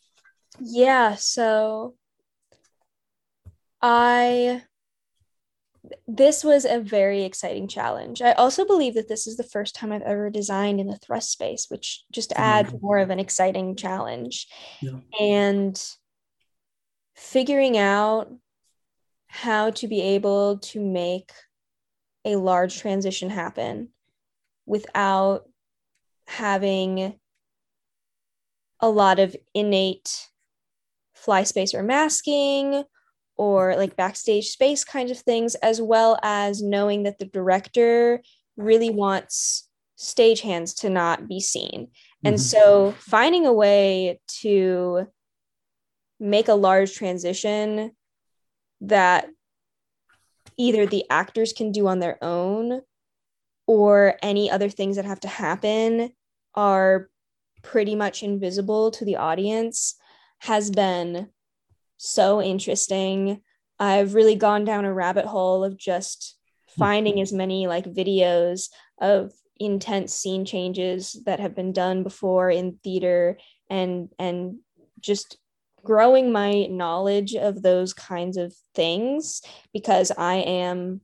Yeah, 0.60 1.16
so 1.16 1.96
I 3.82 4.64
this 6.08 6.44
was 6.44 6.66
a 6.66 6.80
very 6.80 7.24
exciting 7.24 7.68
challenge. 7.68 8.22
I 8.22 8.32
also 8.34 8.66
believe 8.66 8.94
that 8.96 9.10
this 9.10 9.28
is 9.28 9.36
the 9.36 9.44
first 9.44 9.76
time 9.76 9.92
I've 9.92 10.02
ever 10.02 10.30
designed 10.30 10.80
in 10.80 10.88
the 10.88 10.98
thrust 10.98 11.32
space, 11.32 11.68
which 11.70 12.04
just 12.12 12.32
adds 12.36 12.70
mm-hmm. 12.70 12.86
more 12.86 13.00
of 13.00 13.10
an 13.10 13.20
exciting 13.20 13.76
challenge. 13.76 14.48
Yeah. 14.82 15.00
And 15.20 15.82
figuring 17.16 17.78
out 17.78 18.32
how 19.28 19.72
to 19.72 19.88
be 19.88 20.02
able 20.02 20.60
to 20.60 20.80
make 20.80 21.32
a 22.24 22.38
large 22.38 22.80
transition 22.80 23.30
happen 23.30 23.90
without 24.66 25.44
having 26.28 27.20
a 28.80 28.90
lot 28.90 29.20
of 29.20 29.36
innate 29.54 30.30
fly 31.24 31.44
space 31.44 31.74
or 31.74 31.84
masking 31.84 32.84
or 33.36 33.76
like 33.76 33.96
backstage 33.96 34.50
space 34.50 34.84
kinds 34.84 35.12
of 35.12 35.18
things, 35.18 35.56
as 35.56 35.82
well 35.82 36.20
as 36.22 36.62
knowing 36.62 37.04
that 37.04 37.18
the 37.18 37.26
director 37.26 38.22
really 38.58 38.90
wants 38.90 39.70
stagehands 39.98 40.82
to 40.82 40.90
not 40.90 41.28
be 41.28 41.40
seen. 41.40 41.88
Mm-hmm. 41.88 42.28
And 42.28 42.42
so 42.42 42.94
finding 43.00 43.46
a 43.46 43.54
way 43.54 44.20
to 44.42 45.08
make 46.20 46.48
a 46.48 46.54
large 46.54 46.94
transition 46.94 47.92
that 48.82 49.28
either 50.58 50.86
the 50.86 51.06
actors 51.10 51.54
can 51.54 51.72
do 51.72 51.88
on 51.88 52.00
their 52.00 52.18
own 52.24 52.82
or 53.66 54.16
any 54.22 54.52
other 54.52 54.70
things 54.70 54.98
that 54.98 55.06
have 55.06 55.22
to 55.22 55.28
happen 55.28 56.12
are 56.54 57.10
pretty 57.62 57.96
much 57.96 58.22
invisible 58.22 58.92
to 58.92 59.06
the 59.06 59.16
audience 59.16 59.96
has 60.44 60.70
been 60.70 61.30
so 61.96 62.42
interesting. 62.42 63.42
I've 63.80 64.14
really 64.14 64.36
gone 64.36 64.66
down 64.66 64.84
a 64.84 64.94
rabbit 64.94 65.26
hole 65.26 65.64
of 65.64 65.78
just 65.78 66.38
finding 66.78 67.22
as 67.22 67.32
many 67.32 67.66
like 67.66 67.86
videos 67.86 68.70
of 69.00 69.32
intense 69.58 70.14
scene 70.14 70.44
changes 70.44 71.22
that 71.26 71.40
have 71.40 71.56
been 71.56 71.72
done 71.72 72.04
before 72.04 72.50
in 72.50 72.78
theater 72.84 73.38
and 73.70 74.10
and 74.20 74.58
just 75.00 75.38
growing 75.86 76.32
my 76.32 76.66
knowledge 76.66 77.36
of 77.36 77.62
those 77.62 77.94
kinds 77.94 78.36
of 78.36 78.54
things 78.76 79.42
because 79.72 80.12
I 80.18 80.36
am 80.36 81.02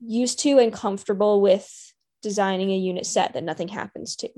used 0.00 0.40
to 0.40 0.58
and 0.58 0.72
comfortable 0.72 1.40
with 1.40 1.92
designing 2.20 2.72
a 2.72 2.76
unit 2.76 3.06
set 3.06 3.34
that 3.34 3.44
nothing 3.44 3.68
happens 3.68 4.16
to. 4.16 4.28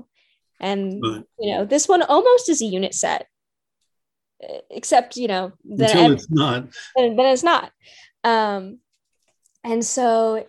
And 0.59 1.01
right. 1.03 1.23
you 1.39 1.55
know, 1.55 1.65
this 1.65 1.87
one 1.87 2.01
almost 2.01 2.49
is 2.49 2.61
a 2.61 2.65
unit 2.65 2.93
set, 2.93 3.27
except 4.69 5.17
you 5.17 5.27
know, 5.27 5.51
then 5.63 5.89
Until 5.89 6.11
it's 6.13 6.29
not. 6.29 6.67
Then, 6.95 7.15
then 7.15 7.25
it's 7.27 7.43
not. 7.43 7.71
Um, 8.23 8.79
and 9.63 9.83
so 9.83 10.45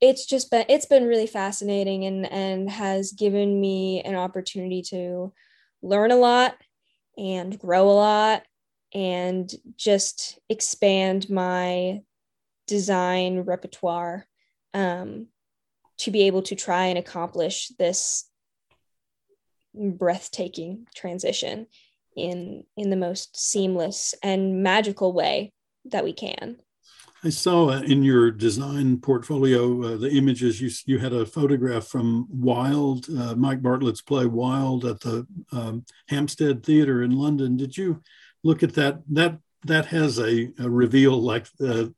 it's 0.00 0.26
just 0.26 0.50
been 0.50 0.64
it's 0.68 0.86
been 0.86 1.06
really 1.06 1.26
fascinating 1.26 2.04
and 2.04 2.30
and 2.30 2.70
has 2.70 3.12
given 3.12 3.60
me 3.60 4.00
an 4.02 4.14
opportunity 4.14 4.82
to 4.82 5.32
learn 5.82 6.10
a 6.10 6.16
lot 6.16 6.56
and 7.18 7.58
grow 7.58 7.88
a 7.88 7.92
lot 7.92 8.42
and 8.94 9.52
just 9.76 10.38
expand 10.48 11.28
my 11.30 12.00
design 12.66 13.40
repertoire 13.40 14.26
um, 14.74 15.26
to 15.98 16.10
be 16.10 16.22
able 16.22 16.42
to 16.42 16.54
try 16.54 16.86
and 16.86 16.98
accomplish 16.98 17.68
this 17.78 18.29
breathtaking 19.74 20.86
transition 20.94 21.66
in 22.16 22.64
in 22.76 22.90
the 22.90 22.96
most 22.96 23.36
seamless 23.38 24.14
and 24.22 24.62
magical 24.62 25.12
way 25.12 25.52
that 25.86 26.04
we 26.04 26.12
can. 26.12 26.56
I 27.22 27.28
saw 27.28 27.68
uh, 27.68 27.82
in 27.82 28.02
your 28.02 28.30
design 28.30 28.98
portfolio 28.98 29.82
uh, 29.82 29.96
the 29.98 30.10
images 30.10 30.60
you 30.60 30.70
you 30.86 30.98
had 30.98 31.12
a 31.12 31.26
photograph 31.26 31.86
from 31.86 32.26
Wild, 32.30 33.06
uh, 33.10 33.34
Mike 33.34 33.60
Bartlett's 33.60 34.00
play 34.00 34.24
Wild 34.24 34.84
at 34.86 35.00
the 35.00 35.26
um, 35.52 35.84
Hampstead 36.08 36.64
Theatre 36.64 37.02
in 37.02 37.12
London. 37.12 37.56
Did 37.56 37.76
you 37.76 38.02
look 38.42 38.62
at 38.62 38.74
that? 38.74 39.02
That 39.10 39.38
that 39.64 39.86
has 39.86 40.18
a, 40.18 40.50
a 40.58 40.70
reveal 40.70 41.20
like 41.20 41.46
uh, 41.62 41.88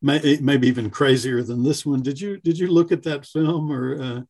may, 0.00 0.38
maybe 0.40 0.68
even 0.68 0.90
crazier 0.90 1.42
than 1.42 1.64
this 1.64 1.84
one. 1.84 2.02
Did 2.02 2.20
you 2.20 2.38
did 2.38 2.56
you 2.58 2.68
look 2.68 2.92
at 2.92 3.02
that 3.02 3.26
film 3.26 3.72
or? 3.72 4.24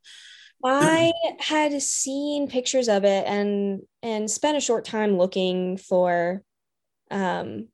I 0.66 1.12
had 1.40 1.80
seen 1.80 2.48
pictures 2.48 2.88
of 2.88 3.04
it 3.04 3.26
and 3.26 3.82
and 4.02 4.30
spent 4.30 4.56
a 4.56 4.60
short 4.60 4.84
time 4.84 5.16
looking 5.16 5.76
for 5.76 6.42
um, 7.10 7.68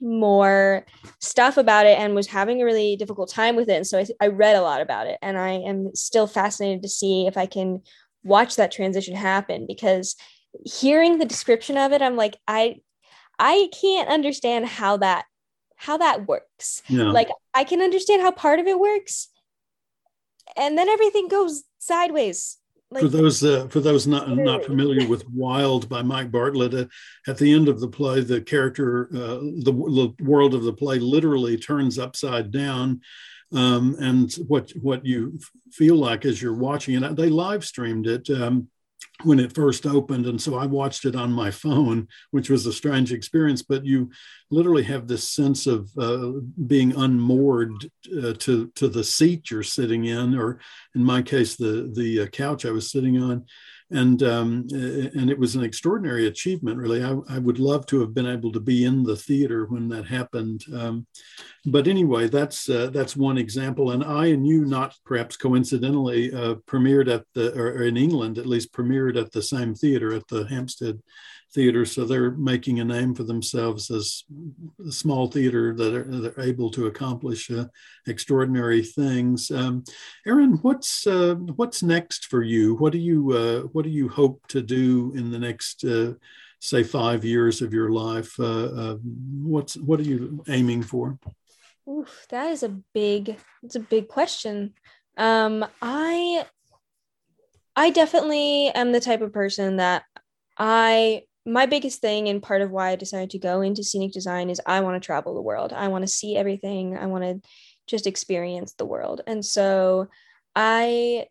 more 0.00 0.86
stuff 1.20 1.56
about 1.56 1.86
it 1.86 1.98
and 1.98 2.14
was 2.14 2.26
having 2.26 2.60
a 2.60 2.64
really 2.64 2.96
difficult 2.96 3.30
time 3.30 3.56
with 3.56 3.68
it. 3.68 3.76
And 3.76 3.86
so 3.86 3.98
I, 3.98 4.06
I 4.20 4.26
read 4.28 4.56
a 4.56 4.62
lot 4.62 4.80
about 4.80 5.06
it 5.06 5.18
and 5.22 5.38
I 5.38 5.50
am 5.50 5.94
still 5.94 6.26
fascinated 6.26 6.82
to 6.82 6.88
see 6.88 7.26
if 7.26 7.36
I 7.36 7.46
can 7.46 7.82
watch 8.24 8.56
that 8.56 8.72
transition 8.72 9.14
happen 9.14 9.66
because 9.66 10.16
hearing 10.64 11.18
the 11.18 11.24
description 11.24 11.76
of 11.76 11.92
it, 11.92 12.02
I'm 12.02 12.16
like, 12.16 12.36
I 12.48 12.76
I 13.38 13.68
can't 13.80 14.08
understand 14.08 14.66
how 14.66 14.96
that 14.98 15.24
how 15.76 15.98
that 15.98 16.26
works. 16.26 16.82
Yeah. 16.88 17.10
Like 17.10 17.28
I 17.54 17.64
can 17.64 17.80
understand 17.80 18.22
how 18.22 18.32
part 18.32 18.58
of 18.58 18.66
it 18.66 18.78
works, 18.78 19.28
and 20.56 20.76
then 20.76 20.88
everything 20.88 21.28
goes 21.28 21.64
sideways. 21.78 22.58
Like, 22.92 23.02
for 23.02 23.08
those 23.08 23.44
uh, 23.44 23.68
for 23.68 23.78
those 23.78 24.08
not 24.08 24.28
not 24.28 24.64
familiar 24.64 25.06
with 25.06 25.28
Wild 25.28 25.88
by 25.88 26.02
Mike 26.02 26.32
Bartlett, 26.32 26.74
uh, 26.74 26.86
at 27.28 27.38
the 27.38 27.52
end 27.52 27.68
of 27.68 27.78
the 27.78 27.86
play, 27.86 28.20
the 28.20 28.40
character, 28.40 29.08
uh, 29.14 29.38
the, 29.38 29.72
the 30.18 30.24
world 30.24 30.54
of 30.54 30.64
the 30.64 30.72
play, 30.72 30.98
literally 30.98 31.56
turns 31.56 32.00
upside 32.00 32.50
down, 32.50 33.00
um, 33.52 33.94
and 34.00 34.34
what 34.48 34.72
what 34.82 35.06
you 35.06 35.38
feel 35.70 35.94
like 35.94 36.24
as 36.24 36.42
you're 36.42 36.52
watching 36.52 37.00
it. 37.00 37.14
They 37.14 37.28
live 37.28 37.64
streamed 37.64 38.08
it. 38.08 38.28
Um, 38.28 38.68
when 39.22 39.38
it 39.38 39.54
first 39.54 39.86
opened 39.86 40.26
and 40.26 40.40
so 40.40 40.56
i 40.56 40.66
watched 40.66 41.04
it 41.04 41.14
on 41.14 41.32
my 41.32 41.50
phone 41.50 42.06
which 42.30 42.48
was 42.48 42.66
a 42.66 42.72
strange 42.72 43.12
experience 43.12 43.62
but 43.62 43.84
you 43.84 44.10
literally 44.50 44.82
have 44.82 45.06
this 45.06 45.28
sense 45.28 45.66
of 45.66 45.90
uh, 45.98 46.30
being 46.66 46.94
unmoored 46.96 47.72
uh, 48.22 48.32
to 48.34 48.68
to 48.74 48.88
the 48.88 49.04
seat 49.04 49.50
you're 49.50 49.62
sitting 49.62 50.06
in 50.06 50.34
or 50.34 50.58
in 50.94 51.04
my 51.04 51.22
case 51.22 51.56
the 51.56 51.90
the 51.94 52.20
uh, 52.22 52.26
couch 52.26 52.64
i 52.64 52.70
was 52.70 52.90
sitting 52.90 53.22
on 53.22 53.44
and 53.90 54.22
um, 54.22 54.66
and 54.72 55.30
it 55.30 55.38
was 55.38 55.56
an 55.56 55.64
extraordinary 55.64 56.26
achievement. 56.26 56.78
Really, 56.78 57.02
I, 57.02 57.16
I, 57.28 57.38
would 57.38 57.58
love 57.58 57.86
to 57.86 58.00
have 58.00 58.14
been 58.14 58.26
able 58.26 58.52
to 58.52 58.60
be 58.60 58.84
in 58.84 59.02
the 59.02 59.16
theater 59.16 59.66
when 59.66 59.88
that 59.88 60.06
happened. 60.06 60.64
Um, 60.74 61.06
but 61.66 61.88
anyway, 61.88 62.28
that's 62.28 62.68
uh, 62.68 62.90
that's 62.92 63.16
one 63.16 63.36
example. 63.36 63.90
And 63.90 64.04
I 64.04 64.26
and 64.26 64.46
you, 64.46 64.64
not 64.64 64.94
perhaps 65.04 65.36
coincidentally, 65.36 66.32
uh, 66.32 66.54
premiered 66.66 67.12
at 67.12 67.24
the 67.34 67.52
or 67.58 67.82
in 67.82 67.96
England 67.96 68.38
at 68.38 68.46
least, 68.46 68.72
premiered 68.72 69.20
at 69.20 69.32
the 69.32 69.42
same 69.42 69.74
theater 69.74 70.14
at 70.14 70.26
the 70.28 70.44
Hampstead 70.44 71.00
theater. 71.52 71.84
So 71.84 72.04
they're 72.04 72.30
making 72.32 72.80
a 72.80 72.84
name 72.84 73.14
for 73.14 73.24
themselves 73.24 73.90
as 73.90 74.24
a 74.86 74.92
small 74.92 75.26
theater 75.26 75.74
that 75.74 75.94
are, 75.94 76.04
that 76.04 76.38
are 76.38 76.42
able 76.42 76.70
to 76.70 76.86
accomplish 76.86 77.50
uh, 77.50 77.66
extraordinary 78.06 78.82
things. 78.82 79.50
Um, 79.50 79.84
Erin, 80.26 80.58
what's 80.62 81.06
uh, 81.06 81.34
what's 81.34 81.82
next 81.82 82.26
for 82.26 82.42
you? 82.42 82.74
What 82.76 82.92
do 82.92 82.98
you 82.98 83.32
uh, 83.32 83.60
what 83.72 83.84
do 83.84 83.90
you 83.90 84.08
hope 84.08 84.46
to 84.48 84.62
do 84.62 85.12
in 85.16 85.30
the 85.30 85.38
next 85.38 85.84
uh, 85.84 86.14
say 86.60 86.82
five 86.82 87.24
years 87.24 87.62
of 87.62 87.74
your 87.74 87.90
life? 87.90 88.38
Uh, 88.38 88.64
uh, 88.64 88.96
what's 89.42 89.76
what 89.76 90.00
are 90.00 90.04
you 90.04 90.44
aiming 90.48 90.82
for? 90.82 91.18
Oof, 91.88 92.26
that 92.30 92.50
is 92.50 92.62
a 92.62 92.68
big 92.94 93.36
it's 93.62 93.76
a 93.76 93.80
big 93.80 94.08
question. 94.08 94.74
Um, 95.16 95.66
I 95.82 96.46
I 97.74 97.90
definitely 97.90 98.68
am 98.68 98.92
the 98.92 99.00
type 99.00 99.20
of 99.20 99.32
person 99.32 99.76
that 99.76 100.04
I 100.56 101.22
my 101.46 101.66
biggest 101.66 102.00
thing 102.00 102.28
and 102.28 102.42
part 102.42 102.62
of 102.62 102.70
why 102.70 102.90
I 102.90 102.96
decided 102.96 103.30
to 103.30 103.38
go 103.38 103.62
into 103.62 103.82
scenic 103.82 104.12
design 104.12 104.50
is 104.50 104.60
I 104.66 104.80
want 104.80 105.00
to 105.00 105.04
travel 105.04 105.34
the 105.34 105.40
world. 105.40 105.72
I 105.72 105.88
want 105.88 106.02
to 106.02 106.08
see 106.08 106.36
everything. 106.36 106.96
I 106.96 107.06
want 107.06 107.24
to 107.24 107.48
just 107.86 108.06
experience 108.06 108.74
the 108.74 108.86
world. 108.86 109.22
And 109.26 109.44
so 109.44 110.08
I 110.54 111.26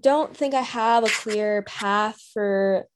don't 0.00 0.36
think 0.36 0.54
I 0.54 0.60
have 0.60 1.04
a 1.04 1.10
clear 1.10 1.62
path 1.62 2.20
for 2.34 2.86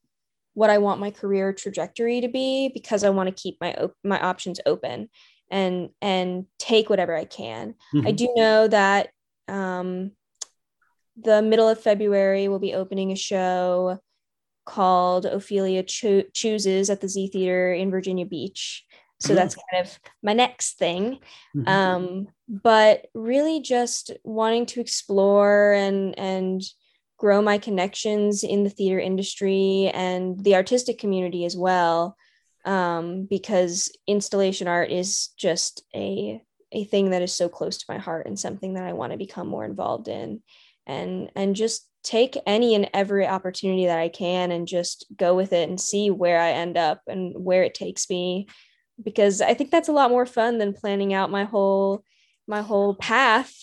what 0.53 0.69
I 0.69 0.77
want 0.77 0.99
my 0.99 1.09
career 1.09 1.51
trajectory 1.51 2.21
to 2.21 2.27
be 2.27 2.69
because 2.73 3.03
I 3.03 3.09
want 3.09 3.27
to 3.29 3.41
keep 3.41 3.57
my 3.59 3.73
op- 3.73 3.97
my 4.03 4.19
options 4.19 4.59
open 4.65 5.09
and 5.49 5.89
and 6.01 6.45
take 6.59 6.89
whatever 6.89 7.15
I 7.15 7.25
can. 7.25 7.73
Mm-hmm. 7.93 8.07
I 8.07 8.11
do 8.11 8.29
know 8.35 8.67
that 8.67 9.09
um, 9.47 10.11
the 11.17 11.41
middle 11.41 11.67
of 11.67 11.81
February 11.81 12.47
we'll 12.47 12.59
be 12.59 12.75
opening 12.75 13.11
a 13.11 13.15
show 13.15 13.99
called 14.65 15.25
Ophelia 15.25 15.83
Cho- 15.83 16.23
Chooses 16.33 16.89
at 16.89 17.01
the 17.01 17.09
Z 17.09 17.29
Theater 17.33 17.73
in 17.73 17.91
Virginia 17.91 18.25
Beach. 18.25 18.85
So 19.19 19.29
mm-hmm. 19.29 19.35
that's 19.35 19.55
kind 19.55 19.85
of 19.85 19.99
my 20.21 20.33
next 20.33 20.77
thing. 20.77 21.19
Mm-hmm. 21.55 21.67
Um, 21.67 22.27
but 22.47 23.07
really 23.13 23.61
just 23.61 24.11
wanting 24.23 24.65
to 24.67 24.81
explore 24.81 25.73
and 25.73 26.17
and 26.17 26.61
grow 27.17 27.41
my 27.41 27.57
connections 27.57 28.43
in 28.43 28.63
the 28.63 28.69
theater 28.69 28.99
industry 28.99 29.89
and 29.93 30.43
the 30.43 30.55
artistic 30.55 30.99
community 30.99 31.45
as 31.45 31.55
well. 31.55 32.17
Um, 32.65 33.25
because 33.29 33.91
installation 34.07 34.67
art 34.67 34.89
is 34.89 35.29
just 35.37 35.83
a 35.95 36.41
a 36.71 36.85
thing 36.85 37.11
that 37.11 37.21
is 37.21 37.33
so 37.33 37.47
close 37.47 37.77
to 37.77 37.85
my 37.87 37.97
heart 37.97 38.25
and 38.25 38.39
something 38.39 38.73
that 38.73 38.83
I 38.83 38.93
want 38.93 39.11
to 39.11 39.17
become 39.17 39.47
more 39.47 39.63
involved 39.63 40.07
in 40.07 40.41
and 40.85 41.31
and 41.35 41.55
just 41.55 41.87
take 42.03 42.37
any 42.45 42.75
and 42.75 42.89
every 42.93 43.25
opportunity 43.25 43.85
that 43.85 43.99
I 43.99 44.09
can 44.09 44.51
and 44.51 44.67
just 44.67 45.05
go 45.15 45.35
with 45.35 45.53
it 45.53 45.69
and 45.69 45.79
see 45.79 46.09
where 46.09 46.39
I 46.39 46.51
end 46.51 46.77
up 46.77 47.01
and 47.07 47.33
where 47.35 47.63
it 47.63 47.73
takes 47.73 48.09
me 48.09 48.47
because 49.01 49.41
I 49.41 49.53
think 49.53 49.71
that's 49.71 49.87
a 49.87 49.93
lot 49.93 50.11
more 50.11 50.25
fun 50.25 50.57
than 50.57 50.73
planning 50.73 51.13
out 51.13 51.31
my 51.31 51.45
whole 51.45 52.03
my 52.47 52.61
whole 52.61 52.95
path 52.95 53.53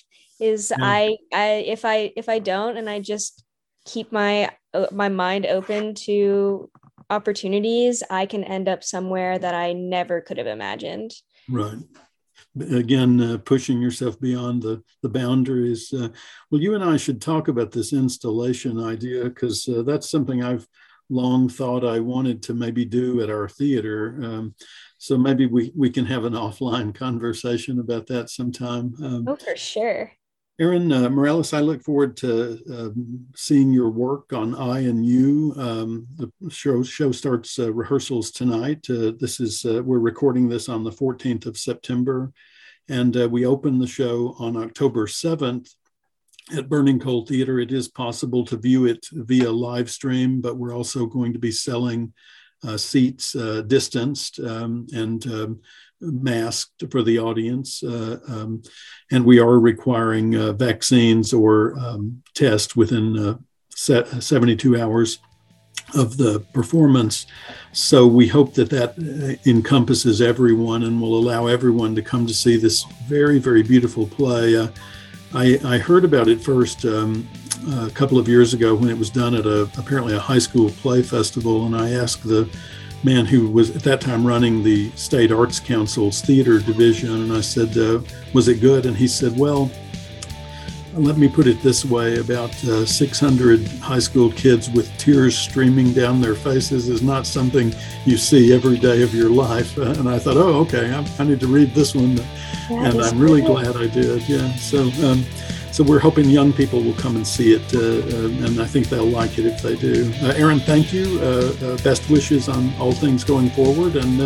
is 0.41 0.73
yeah. 0.77 0.85
I 0.85 1.17
I 1.33 1.47
if 1.67 1.85
I 1.85 2.13
if 2.17 2.29
I 2.29 2.39
don't 2.39 2.79
and 2.79 2.89
I 2.89 3.01
just 3.01 3.45
keep 3.85 4.11
my 4.11 4.51
uh, 4.73 4.87
my 4.91 5.11
mind 5.11 5.45
open 5.45 5.95
to 6.07 6.71
opportunities 7.11 8.03
I 8.09 8.25
can 8.25 8.45
end 8.45 8.69
up 8.69 8.83
somewhere 8.83 9.39
that 9.39 9.55
I 9.55 9.75
never 9.75 10.21
could 10.21 10.39
have 10.39 10.47
imagined. 10.47 11.13
Right 11.49 11.79
again 12.59 13.21
uh, 13.21 13.39
pushing 13.39 13.81
yourself 13.81 14.21
beyond 14.21 14.63
the, 14.63 14.83
the 15.03 15.09
boundaries 15.09 15.93
uh, 15.93 16.09
well 16.51 16.61
you 16.61 16.75
and 16.75 16.83
i 16.83 16.97
should 16.97 17.21
talk 17.21 17.49
about 17.49 17.71
this 17.71 17.93
installation 17.93 18.83
idea 18.83 19.25
because 19.25 19.69
uh, 19.69 19.83
that's 19.83 20.11
something 20.11 20.43
i've 20.43 20.67
long 21.09 21.49
thought 21.49 21.85
i 21.85 22.01
wanted 22.01 22.43
to 22.43 22.55
maybe 22.55 22.85
do 22.85 23.23
at 23.23 23.31
our 23.31 23.49
theater 23.49 24.19
um, 24.23 24.55
so 24.99 25.17
maybe 25.17 25.47
we, 25.47 25.73
we 25.77 25.91
can 25.91 26.05
have 26.05 26.25
an 26.25 26.33
offline 26.45 26.95
conversation 26.95 27.79
about 27.79 28.07
that 28.07 28.31
sometime 28.31 28.95
um, 29.03 29.25
oh 29.29 29.37
for 29.37 29.57
sure 29.57 30.13
Erin 30.61 30.93
uh, 30.93 31.09
Morales, 31.09 31.55
I 31.55 31.61
look 31.61 31.83
forward 31.83 32.19
to 32.19 32.61
uh, 32.71 32.91
seeing 33.35 33.73
your 33.73 33.89
work 33.89 34.35
on 34.35 34.55
I 34.55 34.81
and 34.81 35.07
You. 35.07 35.55
Um, 35.57 36.07
the 36.19 36.31
show 36.51 36.83
show 36.83 37.13
starts 37.13 37.59
uh, 37.59 37.73
rehearsals 37.73 38.31
tonight. 38.31 38.85
Uh, 38.91 39.13
this 39.19 39.41
is 39.41 39.65
uh, 39.65 39.83
we're 39.83 40.01
recording 40.01 40.51
this 40.51 40.69
on 40.69 40.85
the 40.85 40.91
14th 40.91 41.47
of 41.47 41.57
September, 41.57 42.31
and 42.91 43.17
uh, 43.17 43.27
we 43.27 43.47
open 43.47 43.79
the 43.79 43.87
show 43.87 44.37
on 44.39 44.59
October 44.59 45.07
7th 45.07 45.71
at 46.55 46.69
Burning 46.69 47.01
Coal 47.01 47.25
Theater. 47.25 47.59
It 47.59 47.73
is 47.73 47.89
possible 47.89 48.45
to 48.45 48.59
view 48.59 48.85
it 48.85 49.07
via 49.13 49.51
live 49.51 49.91
stream, 49.91 50.43
but 50.43 50.59
we're 50.59 50.77
also 50.77 51.07
going 51.07 51.33
to 51.33 51.39
be 51.39 51.53
selling 51.53 52.13
seats 52.77 53.33
distanced 53.67 54.39
um, 54.41 54.87
and 54.93 55.27
um, 55.29 55.61
masked 56.01 56.85
for 56.91 57.03
the 57.03 57.19
audience. 57.19 57.83
Uh, 57.83 58.19
um, 58.29 58.63
and 59.11 59.25
we 59.25 59.39
are 59.39 59.59
requiring 59.59 60.35
uh, 60.35 60.53
vaccines 60.53 61.33
or 61.33 61.79
um, 61.79 62.23
tests 62.35 62.75
within 62.75 63.19
uh, 63.19 63.37
72 63.75 64.81
hours 64.81 65.19
of 65.95 66.17
the 66.17 66.41
performance. 66.53 67.27
So 67.73 68.07
we 68.07 68.29
hope 68.29 68.55
that 68.55 68.71
that 68.71 68.91
uh, 68.99 69.49
encompasses 69.49 70.21
everyone 70.21 70.85
and 70.85 71.01
will 71.01 71.19
allow 71.19 71.47
everyone 71.47 71.95
to 71.97 72.03
come 72.03 72.27
to 72.27 72.35
see 72.35 72.57
this 72.57 72.85
very, 73.09 73.39
very 73.39 73.63
beautiful 73.63 74.07
play. 74.07 74.57
Uh, 74.57 74.69
I, 75.35 75.61
I, 75.65 75.79
heard 75.79 76.05
about 76.05 76.27
it 76.27 76.41
first 76.41 76.85
um, 76.85 77.29
a 77.73 77.91
couple 77.91 78.19
of 78.19 78.27
years 78.27 78.53
ago 78.53 78.75
when 78.75 78.89
it 78.89 78.99
was 78.99 79.11
done 79.11 79.35
at 79.35 79.47
a 79.47 79.63
apparently 79.79 80.17
a 80.17 80.19
high 80.19 80.41
school 80.41 80.71
play 80.71 81.03
festival, 81.03 81.67
and 81.67 81.77
I 81.77 81.91
asked 81.91 82.25
the 82.25 82.49
man 83.03 83.25
who 83.25 83.49
was 83.49 83.75
at 83.75 83.83
that 83.83 84.01
time 84.01 84.27
running 84.27 84.63
the 84.63 84.91
State 84.93 85.33
Arts 85.33 85.59
Council's 85.61 86.21
theater 86.21 86.61
division. 86.61 87.11
And 87.11 87.33
I 87.33 87.41
said, 87.41 87.77
uh, 87.77 88.01
Was 88.35 88.49
it 88.49 88.61
good? 88.61 88.87
And 88.87 88.97
he 88.97 89.09
said, 89.09 89.39
Well, 89.39 89.71
let 90.95 91.17
me 91.17 91.29
put 91.29 91.47
it 91.47 91.63
this 91.63 91.85
way 91.85 92.19
about 92.19 92.53
uh, 92.65 92.85
600 92.85 93.67
high 93.79 94.01
school 94.01 94.33
kids 94.33 94.69
with 94.71 94.91
tears 94.99 95.39
streaming 95.39 95.93
down 95.93 96.21
their 96.21 96.35
faces 96.35 96.89
is 96.89 97.01
not 97.01 97.27
something 97.27 97.73
you 98.05 98.17
see 98.17 98.53
every 98.53 98.77
day 98.77 99.03
of 99.03 99.15
your 99.15 99.31
life. 99.31 99.79
Uh, 99.79 99.83
and 99.99 100.09
I 100.09 100.19
thought, 100.19 100.37
Oh, 100.37 100.61
okay, 100.61 100.93
I, 100.93 101.07
I 101.19 101.25
need 101.25 101.41
to 101.41 101.47
read 101.47 101.75
this 101.75 101.95
one. 101.95 102.19
and 102.71 103.01
I'm 103.01 103.19
really 103.19 103.41
glad 103.43 103.77
I 103.77 103.87
did. 103.87 104.29
Yeah. 104.29 104.55
So, 104.57 104.91
um, 105.07 105.25
so 105.81 105.87
we're 105.87 105.99
hoping 105.99 106.29
young 106.29 106.53
people 106.53 106.83
will 106.83 106.93
come 106.93 107.17
and 107.17 107.27
see 107.27 107.55
it, 107.55 107.75
uh, 107.75 107.79
uh, 107.79 108.47
and 108.47 108.61
I 108.61 108.67
think 108.67 108.91
they'll 108.91 109.07
like 109.07 109.39
it 109.39 109.47
if 109.47 109.63
they 109.63 109.77
do. 109.77 110.13
Uh, 110.23 110.35
Erin, 110.37 110.61
thank 110.61 110.93
you. 110.93 111.19
Uh, 111.21 111.79
best 111.79 112.11
wishes 112.11 112.51
on 112.51 112.71
all 112.79 112.93
things 112.93 113.25
going 113.25 113.49
forward, 113.49 113.97
and 113.97 114.19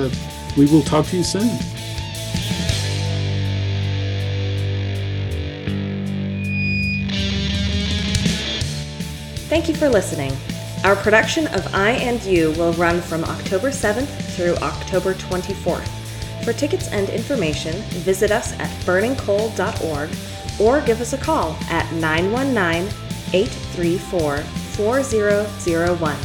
we 0.57 0.67
will 0.67 0.83
talk 0.83 1.07
to 1.07 1.17
you 1.17 1.23
soon. 1.23 1.57
Thank 9.47 9.69
you 9.69 9.77
for 9.77 9.89
listening. 9.89 10.37
Our 10.83 10.97
production 10.97 11.47
of 11.55 11.73
I 11.73 11.91
and 11.91 12.21
You 12.25 12.51
will 12.59 12.73
run 12.73 13.01
from 13.01 13.23
October 13.23 13.69
7th 13.69 14.09
through 14.35 14.57
October 14.57 15.15
24th. 15.15 15.89
For 16.45 16.53
tickets 16.53 16.89
and 16.89 17.09
information, 17.11 17.77
visit 18.03 18.33
us 18.33 18.55
at 18.55 18.69
burningcoal.org 18.85 20.11
or 20.61 20.81
give 20.81 21.01
us 21.01 21.13
a 21.13 21.19
call 21.19 21.57
at 21.69 21.93
919 21.93 22.89
834 23.33 24.39
4001. 24.39 26.17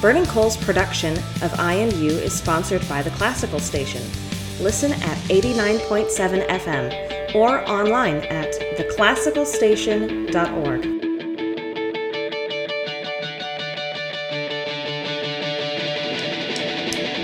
Burning 0.00 0.26
Coal's 0.26 0.56
production 0.56 1.16
of 1.42 1.60
I 1.60 1.74
and 1.74 1.92
You 1.92 2.10
is 2.10 2.32
sponsored 2.32 2.88
by 2.88 3.02
the 3.02 3.10
Classical 3.10 3.60
Station. 3.60 4.02
Listen 4.60 4.92
at 4.92 5.16
89.7 5.28 6.48
FM 6.48 7.34
or 7.34 7.66
online 7.68 8.16
at 8.16 8.52
theclassicalstation.org. 8.76 11.11